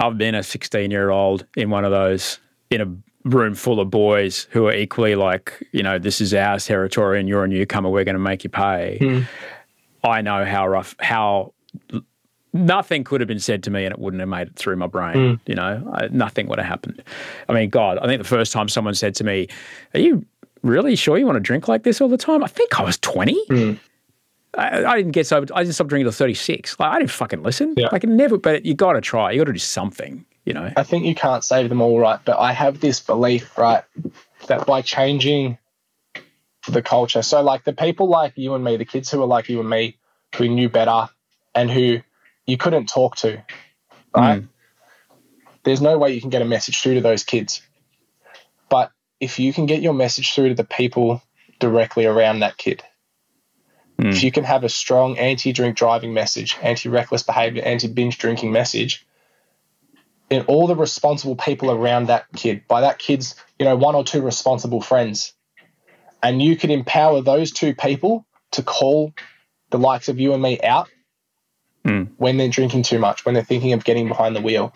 [0.00, 2.86] I've been a 16 year old in one of those in a
[3.24, 7.28] room full of boys who are equally like, you know, this is our territory and
[7.28, 7.88] you're a newcomer.
[7.88, 8.98] We're going to make you pay.
[9.00, 9.20] Hmm.
[10.06, 11.54] I know how rough, how
[12.52, 14.86] nothing could have been said to me and it wouldn't have made it through my
[14.86, 15.14] brain.
[15.16, 15.40] Mm.
[15.46, 17.02] You know, I, nothing would have happened.
[17.48, 19.48] I mean, God, I think the first time someone said to me,
[19.94, 20.24] Are you
[20.62, 22.44] really sure you want to drink like this all the time?
[22.44, 23.46] I think I was 20.
[23.46, 23.78] Mm.
[24.56, 25.52] I, I didn't get sober.
[25.54, 26.78] I didn't stop drinking till 36.
[26.78, 27.74] Like, I didn't fucking listen.
[27.76, 27.88] Yeah.
[27.90, 29.32] Like, never, but you got to try.
[29.32, 30.70] You got to do something, you know?
[30.76, 32.20] I think you can't save them all, right?
[32.24, 33.84] But I have this belief, right,
[34.46, 35.58] that by changing
[36.68, 39.48] the culture, so like the people like you and me, the kids who are like
[39.48, 39.98] you and me,
[40.36, 41.08] who knew better
[41.54, 42.00] and who
[42.46, 43.42] you couldn't talk to,
[44.14, 44.42] right?
[44.42, 44.48] Mm.
[45.64, 47.62] There's no way you can get a message through to those kids.
[48.68, 48.90] But
[49.20, 51.22] if you can get your message through to the people
[51.58, 52.82] directly around that kid,
[53.98, 54.10] Mm.
[54.10, 58.18] if you can have a strong anti drink driving message, anti reckless behavior, anti binge
[58.18, 59.06] drinking message,
[60.28, 64.04] then all the responsible people around that kid, by that kid's, you know, one or
[64.04, 65.32] two responsible friends,
[66.22, 69.12] and you can empower those two people to call
[69.70, 70.88] the likes of you and me out
[71.84, 72.08] Mm.
[72.16, 74.72] when they're drinking too much, when they're thinking of getting behind the wheel,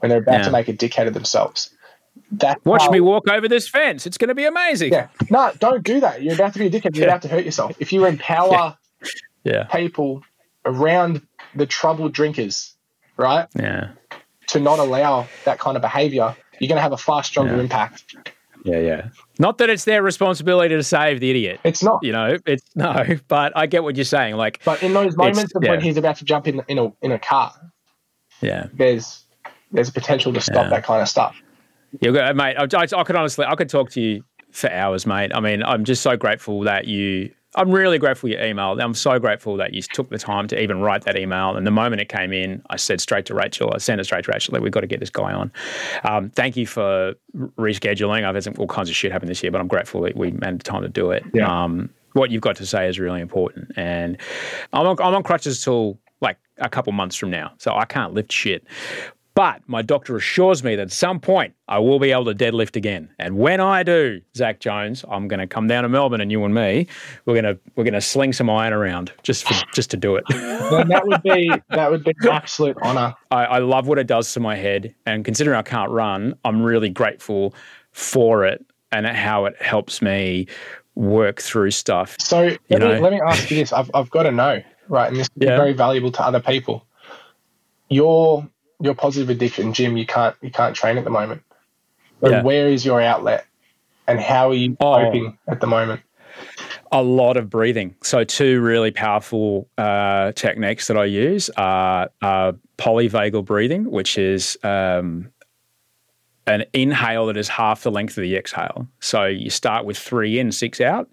[0.00, 0.42] when they're about Yeah.
[0.46, 1.70] to make a dickhead of themselves.
[2.32, 4.04] That's Watch how- me walk over this fence.
[4.04, 4.92] It's going to be amazing.
[4.92, 5.06] Yeah.
[5.30, 6.22] No, don't do that.
[6.22, 6.96] You're about to be a dickhead.
[6.96, 7.12] You're Yeah.
[7.12, 7.76] about to hurt yourself.
[7.78, 8.76] If you empower
[9.44, 9.64] Yeah.
[9.64, 10.22] people
[10.64, 11.22] around
[11.54, 12.74] the troubled drinkers,
[13.16, 13.90] right, Yeah.
[14.50, 17.62] To not allow that kind of behavior, you're going to have a far stronger Yeah.
[17.62, 18.16] impact.
[18.64, 18.78] Yeah.
[18.78, 19.08] Yeah.
[19.38, 21.60] Not that it's their responsibility to save the idiot.
[21.64, 22.00] It's not.
[22.02, 24.36] You know, it's no, but I get what you're saying.
[24.36, 27.12] Like, But in those moments of when he's about to jump in in a in
[27.12, 27.52] a car,
[28.42, 28.66] yeah.
[28.74, 29.24] there's
[29.72, 30.70] there's a potential to stop Yeah.
[30.70, 31.34] that kind of stuff.
[32.00, 32.56] Yeah, good, mate.
[32.56, 34.22] I, I, I could honestly, I could talk to you
[34.52, 35.32] for hours, mate.
[35.34, 37.32] I mean, I'm just so grateful that you.
[37.56, 38.80] I'm really grateful for your email.
[38.80, 41.56] I'm so grateful that you took the time to even write that email.
[41.56, 43.72] And the moment it came in, I said straight to Rachel.
[43.74, 44.52] I sent it straight to Rachel.
[44.52, 45.50] Like, we've got to get this guy on.
[46.04, 47.14] Um, thank you for
[47.58, 48.24] rescheduling.
[48.24, 50.30] I've had some, all kinds of shit happen this year, but I'm grateful that we
[50.42, 51.24] had the time to do it.
[51.34, 51.64] Yeah.
[51.64, 53.72] Um, what you've got to say is really important.
[53.76, 54.16] And
[54.72, 58.14] I'm on, I'm on crutches till like a couple months from now, so I can't
[58.14, 58.64] lift shit.
[59.34, 62.76] But my doctor assures me that at some point I will be able to deadlift
[62.76, 63.08] again.
[63.18, 66.44] And when I do, Zach Jones, I'm going to come down to Melbourne, and you
[66.44, 66.86] and me,
[67.24, 70.16] we're going to we're going to sling some iron around just for, just to do
[70.16, 70.26] it.
[70.70, 73.14] That would be that would be an absolute honor.
[73.32, 76.62] I, I love what it does to my head, and considering I can't run, I'm
[76.62, 77.54] really grateful
[77.92, 80.46] for it and how it helps me
[80.94, 82.16] work through stuff.
[82.20, 83.72] So let, You me, let me ask you this.
[83.72, 85.08] I've, I've got to know, right?
[85.08, 85.56] And this is Yeah.
[85.56, 86.86] very valuable to other people.
[87.88, 88.48] Your
[88.80, 91.42] your positive addiction, gym, you can't you can't train at the moment.
[92.22, 92.42] So Yeah.
[92.42, 93.46] where is your outlet?
[94.06, 95.04] And how are you Oh.
[95.04, 96.00] coping at the moment?
[96.92, 97.94] a lot of breathing.
[98.02, 104.58] So, two really powerful uh, techniques that I use are, are polyvagal breathing, which is
[104.64, 105.30] um,
[106.46, 108.88] an inhale that is half the length of the exhale.
[109.00, 111.08] So, you start with three in, six out,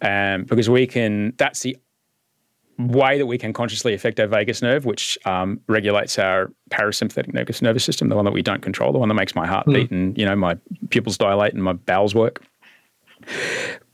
[0.00, 1.76] um, because we can, that's the
[2.78, 7.60] way that we can consciously affect our vagus nerve, which um, regulates our parasympathetic nervous
[7.60, 9.90] nervous system, the one that we don't control, the one that makes my heart beat
[9.90, 10.56] and you know my
[10.90, 12.42] pupils dilate and my bowels work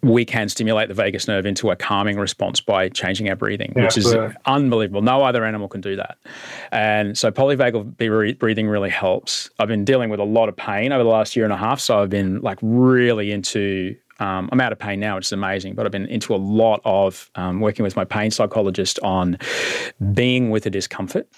[0.03, 3.85] we can stimulate the vagus nerve into a calming response by changing our breathing, Yeah,
[3.85, 4.14] which is
[4.45, 5.01] unbelievable.
[5.01, 6.18] No other animal can do that.
[6.72, 9.49] And so polyvagal breathing really helps.
[9.59, 11.80] I've been dealing with a lot of pain over the last year and a half.
[11.80, 15.74] So I've been like really into, um, I'm out of pain now, which is amazing,
[15.74, 19.38] but I've been into a lot of um, working with my pain psychologist on
[20.12, 21.28] being with the discomfort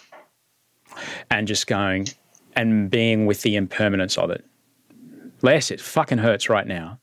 [1.30, 2.08] and just going
[2.54, 4.44] and being with the impermanence of it.
[5.42, 6.98] Les, it fucking hurts right now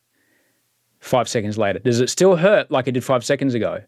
[1.00, 1.80] five seconds later.
[1.80, 3.82] Does it still hurt like it did five seconds ago?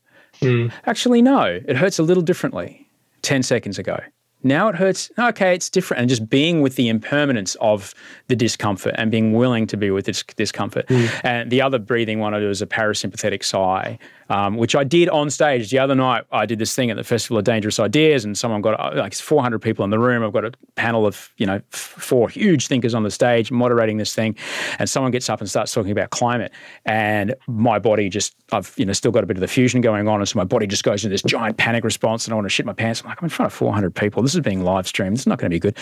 [0.86, 1.62] Actually, no.
[1.66, 2.88] It hurts a little differently
[3.22, 4.00] 10 seconds ago.
[4.46, 5.10] Now it hurts.
[5.18, 6.02] Okay, it's different.
[6.02, 7.96] And just being with the impermanence of
[8.28, 10.86] the discomfort and being willing to be with this discomfort.
[10.88, 11.06] Hmm.
[11.24, 13.98] And the other breathing one I do is a parasympathetic sigh,
[14.30, 16.26] um, which I did on stage the other night.
[16.32, 19.14] I did this thing at the Festival of Dangerous Ideas, and someone got uh, like
[19.14, 20.24] 400 people in the room.
[20.24, 24.16] I've got a panel of you know four huge thinkers on the stage moderating this
[24.16, 24.36] thing,
[24.80, 26.52] and someone gets up and starts talking about climate,
[26.86, 30.08] and my body just I've you know still got a bit of the fusion going
[30.08, 32.46] on, and so my body just goes into this giant panic response, and I want
[32.46, 33.02] to shit my pants.
[33.02, 34.24] I'm like I'm in front of 400 people.
[34.24, 35.18] This is being live streamed.
[35.18, 35.78] It's not going to be good.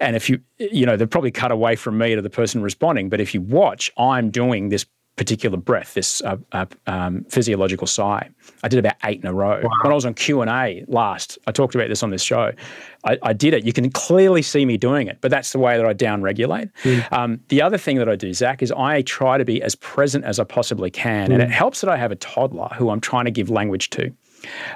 [0.00, 3.08] And if you you know they've probably cut away from me to the person responding,
[3.08, 4.86] but if you watch, I'm doing this
[5.16, 8.28] particular breath, this uh, uh, um, physiological sigh.
[8.62, 9.60] I did about eight in a row.
[9.60, 12.52] When I was on Q and A last, I talked about this on this show.
[13.04, 13.64] I, I did it.
[13.64, 16.68] You can clearly see me doing it, but that's the way that I down-regulate.
[17.10, 20.24] Um, the other thing that I do, Zach, is I try to be as present
[20.24, 23.26] as I possibly can, and it helps that I have a toddler who I'm trying
[23.26, 24.12] to give language to.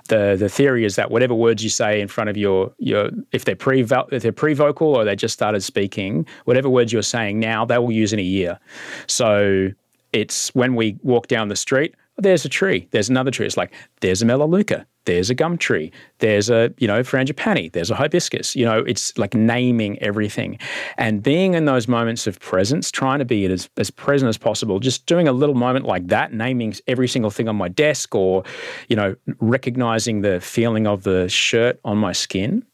[0.09, 3.45] The the theory is that whatever words you say in front of your your if
[3.47, 7.41] they're pre if they're pre vocal or they just started speaking, whatever words you're saying
[7.41, 8.61] now, they will use in a year.
[9.09, 9.71] So
[10.17, 13.45] it's when we walk down the street, there's a tree, there's another tree.
[13.45, 17.91] It's like there's a melaleuca, there's a gum tree, there's a you know frangipani, there's
[17.91, 18.57] a hibiscus.
[18.57, 20.59] You know, it's like naming everything,
[20.97, 24.81] and being in those moments of presence, trying to be as as present as possible.
[24.81, 28.43] Just doing a little moment like that, naming every single thing on my desk, or
[28.89, 32.65] you know, recognizing the feeling of the shirt on my skin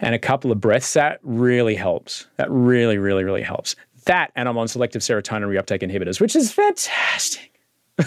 [0.00, 2.26] and a couple of breaths, that really helps.
[2.36, 3.76] That really, really, really helps.
[4.06, 7.60] That, and I'm on selective serotonin reuptake inhibitors, which is fantastic.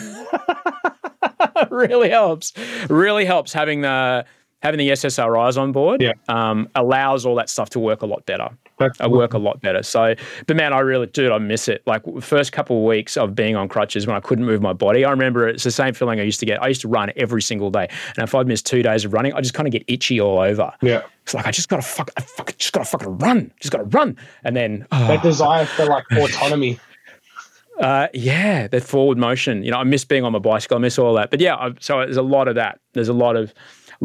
[1.70, 2.54] really helps.
[2.90, 4.26] Really helps having the
[4.62, 6.02] having the SSRIs on board.
[6.02, 6.14] Yeah.
[6.30, 8.50] Um, allows all that stuff to work a lot better.
[8.80, 9.82] That's I work a lot better.
[9.82, 10.14] So,
[10.46, 11.82] but man, I really, dude, I miss it.
[11.88, 15.04] Like first couple of weeks of being on crutches when I couldn't move my body,
[15.04, 16.62] I remember it's the same feeling I used to get.
[16.62, 19.34] I used to run every single day, and if I'd missed two days of running,
[19.34, 20.72] I just kind of get itchy all over.
[20.82, 21.02] Yeah.
[21.24, 24.16] It's like I just gotta fuck, I fuck, just gotta fucking run, just gotta run,
[24.44, 26.80] and then oh, That desire for like autonomy.
[27.80, 29.64] uh, yeah, that forward motion.
[29.64, 30.78] You know, I miss being on my bicycle.
[30.78, 31.32] I miss all that.
[31.32, 32.80] But yeah, I, so there's a lot of that.
[32.94, 33.54] There's a lot of,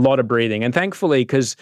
[0.00, 1.56] lot of breathing, and thankfully, because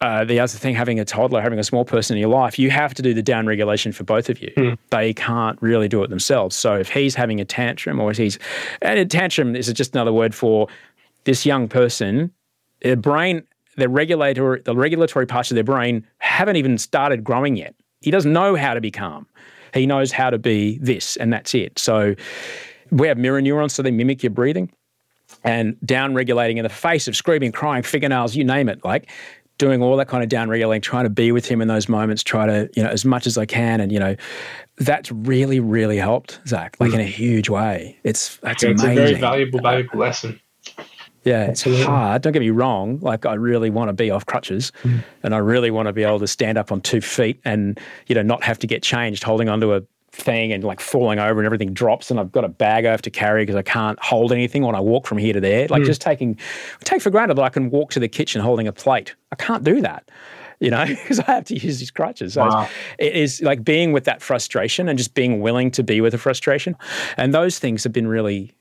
[0.00, 2.70] uh, the other thing, having a toddler, having a small person in your life, you
[2.70, 4.50] have to do the down regulation for both of you.
[4.56, 4.78] Mm.
[4.90, 6.56] They can't really do it themselves.
[6.56, 8.38] So if he's having a tantrum or if he's,
[8.80, 10.68] and a tantrum is just another word for
[11.24, 12.32] this young person,
[12.80, 13.42] their brain,
[13.76, 17.74] the regulator, the regulatory parts of their brain haven't even started growing yet.
[18.00, 19.26] He doesn't know how to be calm.
[19.74, 21.78] He knows how to be this, and that's it.
[21.78, 22.14] So
[22.90, 24.72] we have mirror neurons, so they mimic your breathing
[25.44, 28.84] and down regulating in the face of screaming, crying, fingernails, you name it.
[28.84, 29.10] Like
[29.58, 32.22] doing all that kind of down regulating, trying to be with him in those moments,
[32.22, 33.80] try to, you know, as much as I can.
[33.80, 34.16] And, you know,
[34.78, 37.98] that's really, really helped, Zach, like in a huge way.
[38.02, 39.02] It's that's Yeah, it's amazing.
[39.02, 40.40] a very valuable, valuable lesson.
[41.24, 41.84] Yeah, it's Absolutely.
[41.84, 42.22] hard.
[42.22, 42.98] Don't get me wrong.
[43.00, 45.04] Like I really want to be off crutches, mm.
[45.22, 48.14] and I really want to be able to stand up on two feet and you
[48.14, 49.82] know not have to get changed, holding onto a
[50.12, 53.02] thing and like falling over and everything drops, and I've got a bag I have
[53.02, 55.68] to carry because I can't hold anything when I walk from here to there.
[55.68, 55.86] Like hmm.
[55.86, 56.38] just taking,
[56.84, 59.14] take for granted that I can walk to the kitchen holding a plate.
[59.32, 60.10] I can't do that.
[60.58, 62.34] You know, because I have to use these crutches.
[62.34, 62.68] So Wow.
[62.98, 66.18] it is like being with that frustration and just being willing to be with the
[66.18, 66.76] frustration.
[67.16, 68.52] And those things have been really,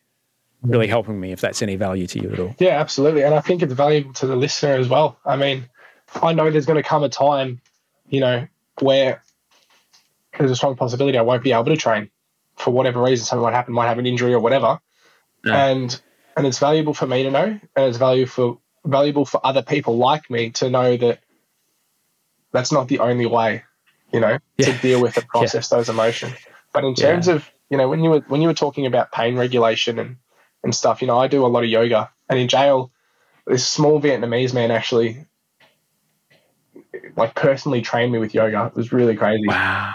[0.61, 0.91] really hmm.
[0.91, 2.55] helping me if that's any value to you at all.
[2.59, 3.23] Yeah, absolutely.
[3.23, 5.17] And I think it's valuable to the listener as well.
[5.25, 5.65] I mean,
[6.21, 7.61] I know there's going to come a time,
[8.07, 8.47] you know,
[8.79, 9.21] where
[10.39, 12.09] there's a strong possibility I won't be able to train
[12.55, 13.25] for whatever reason.
[13.25, 14.79] Something might happen, might have an injury or whatever.
[15.45, 15.65] Yeah.
[15.67, 16.01] And
[16.35, 19.97] and it's valuable for me to know, and it's valuable for valuable for other people
[19.97, 21.19] like me to know that
[22.51, 23.63] that's not the only way,
[24.11, 26.33] you know, to deal with and process those emotions.
[26.73, 29.35] But in terms of, you know, when you were when you were talking about pain
[29.35, 30.17] regulation and
[30.63, 32.91] and stuff, you know, I do a lot of yoga, and in jail,
[33.45, 35.25] this small Vietnamese man actually,
[37.15, 38.67] like, personally trained me with yoga.
[38.67, 39.47] It was really crazy.
[39.47, 39.93] Wow.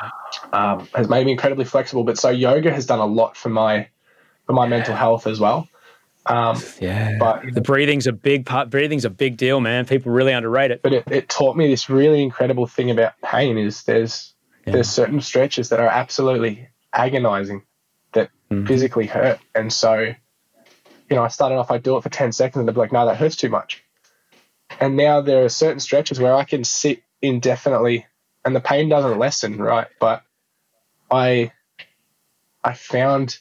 [0.53, 2.05] Um, has made me incredibly flexible.
[2.05, 3.89] But so yoga has done a lot for my
[4.47, 5.69] for my mental health as well.
[6.27, 7.17] Um, Yeah.
[7.19, 8.71] But- the breathing's a big part.
[8.71, 9.87] Breathing's a big deal, man.
[9.87, 10.83] People really underrate it.
[10.83, 14.35] but it, it taught me this really incredible thing about pain is there's
[14.67, 17.63] there's certain stretches that are absolutely agonizing
[18.13, 18.67] that Mhm.
[18.67, 20.15] physically hurt and so you
[21.17, 23.05] know i started off i'd do it for 10 seconds and they'd be like no
[23.05, 23.84] that hurts too much
[24.81, 28.07] and now there are certain stretches where i can sit indefinitely
[28.45, 30.23] and the pain doesn't lessen right but
[31.11, 31.51] i
[32.63, 33.39] i found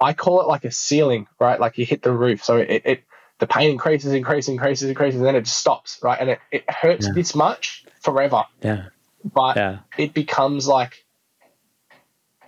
[0.00, 3.04] i call it like a ceiling right like you hit the roof so it, it
[3.40, 6.70] the pain increases increases increases increases and then it just stops right and it, it
[6.70, 7.12] hurts Yeah.
[7.14, 8.86] this much forever Yeah.
[9.24, 9.78] but Yeah.
[9.98, 11.04] it becomes like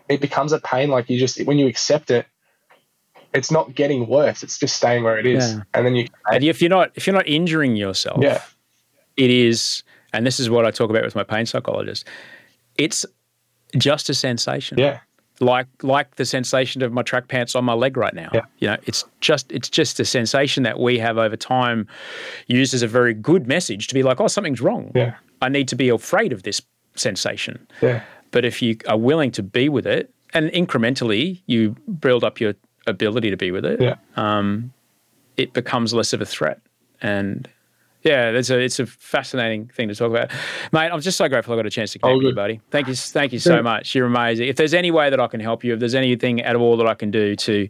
[0.09, 2.27] it becomes a pain like you just when you accept it
[3.37, 5.63] it's not getting worse it's just staying where it is Yeah.
[5.75, 8.41] and then you And if you're not if you're not injuring yourself, yeah
[9.17, 9.83] it is.
[10.13, 12.07] And this is what I talk about with my pain psychologist.
[12.77, 13.05] It's
[13.77, 14.79] just a sensation.
[14.79, 15.01] yeah
[15.41, 18.31] like like the sensation of my track pants on my leg right now.
[18.33, 18.45] Yeah.
[18.59, 21.87] You know, it's just it's just a sensation that we have over time
[22.47, 24.93] used as a very good message to be like, oh, something's wrong.
[24.95, 26.63] yeah I need to be afraid of this
[26.95, 27.67] sensation.
[27.83, 32.41] yeah But if you are willing to be with it, and incrementally you build up
[32.41, 32.55] your
[32.87, 33.97] ability to be with it, yeah
[35.37, 36.61] it becomes less of a threat.
[37.03, 37.49] And
[38.03, 40.31] yeah, it's a it's a fascinating thing to talk about,
[40.73, 40.91] mate.
[40.91, 42.61] I'm just so grateful I got a chance to connect Oh, with you, buddy.
[42.71, 43.95] Thank you, thank you so much.
[43.95, 44.49] You're amazing.
[44.49, 46.87] If there's any way that I can help you, if there's anything at all that
[46.87, 47.69] I can do to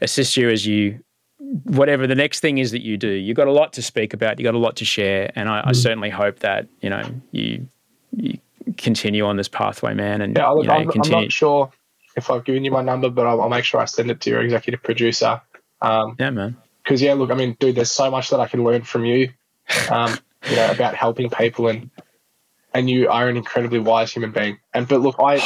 [0.00, 1.00] assist you as you
[1.64, 4.38] whatever the next thing is that you do, you've got a lot to speak about.
[4.38, 5.68] You have got a lot to share, and I, Mm.
[5.68, 7.66] I certainly hope that you know you
[8.14, 8.38] you
[8.76, 10.20] continue on this pathway, man.
[10.20, 11.70] And yeah look, you know, I'm, I'm not sure
[12.16, 14.30] if i've given you my number but i'll, I'll make sure i send it to
[14.30, 15.40] your executive producer
[15.80, 16.56] um yeah, man.
[16.82, 19.30] because yeah look i mean dude there's so much that i can learn from you
[19.90, 20.16] um
[20.50, 21.90] you know about helping people and
[22.74, 25.40] and you are an incredibly wise human being and but look i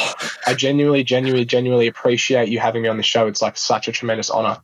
[0.47, 3.93] i genuinely genuinely genuinely appreciate you having me on the show it's like such a
[3.93, 4.59] tremendous honor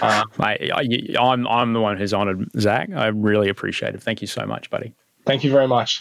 [0.00, 2.88] um, Mate, I, I'm I'm the one who's honoured, Zach.
[2.94, 4.00] I really appreciate it.
[4.00, 4.94] Thank you so much, buddy.
[5.26, 5.98] thank you very much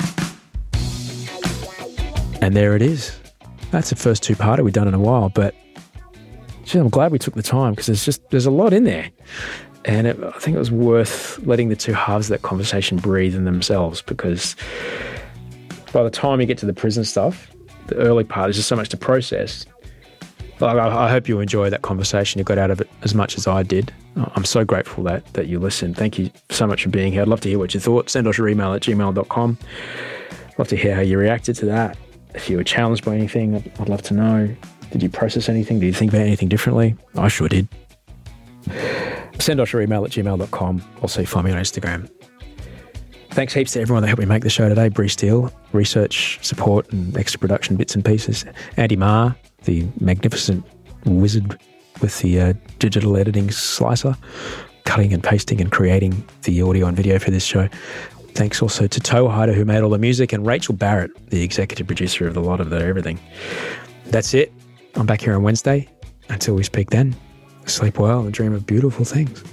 [2.41, 3.20] And there it is.
[3.71, 5.55] That's the first two parter we've done in a while, but
[6.65, 9.09] gee, I'm glad we took the time because there's just there's a lot in there,
[9.85, 13.35] and it, I think it was worth letting the two halves of that conversation breathe
[13.35, 14.55] in themselves because
[15.93, 17.51] by the time you get to the prison stuff,
[17.87, 19.65] the early part is just so much to process.
[20.59, 22.37] Like, I, I hope you enjoy that conversation.
[22.37, 23.91] You got out of it as much as I did.
[24.15, 25.97] I'm so grateful that that you listened.
[25.97, 27.21] Thank you so much for being here.
[27.21, 28.09] I'd love to hear what you thought.
[28.09, 29.57] Send us your email at gmail.com.
[30.57, 31.97] Love to hear how you reacted to that.
[32.33, 34.55] If you were challenged by anything, I'd, love to know.
[34.91, 35.79] Did you process anything?
[35.79, 36.95] Did you think about anything differently?
[37.15, 37.67] I sure did.
[39.39, 40.83] Send us your email at gmail.com.
[41.01, 42.09] Also, find me on Instagram.
[43.31, 44.89] Thanks heaps to everyone that helped me make the show today.
[44.89, 48.45] Bree Steele, research, support, and extra production bits and pieces.
[48.75, 50.65] Andy Marr, the magnificent
[51.05, 51.57] wizard
[52.01, 54.15] with the uh, digital editing slicer,
[54.83, 57.69] cutting and pasting and creating the audio and video for this show.
[58.33, 62.27] Thanks also to Toehider, who made all the music, and Rachel Barrett, the executive producer
[62.27, 63.19] of the lot of the everything.
[64.07, 64.51] That's it.
[64.95, 65.87] I'm back here on Wednesday.
[66.29, 67.15] Until we speak then,
[67.65, 69.43] sleep well and dream of beautiful things.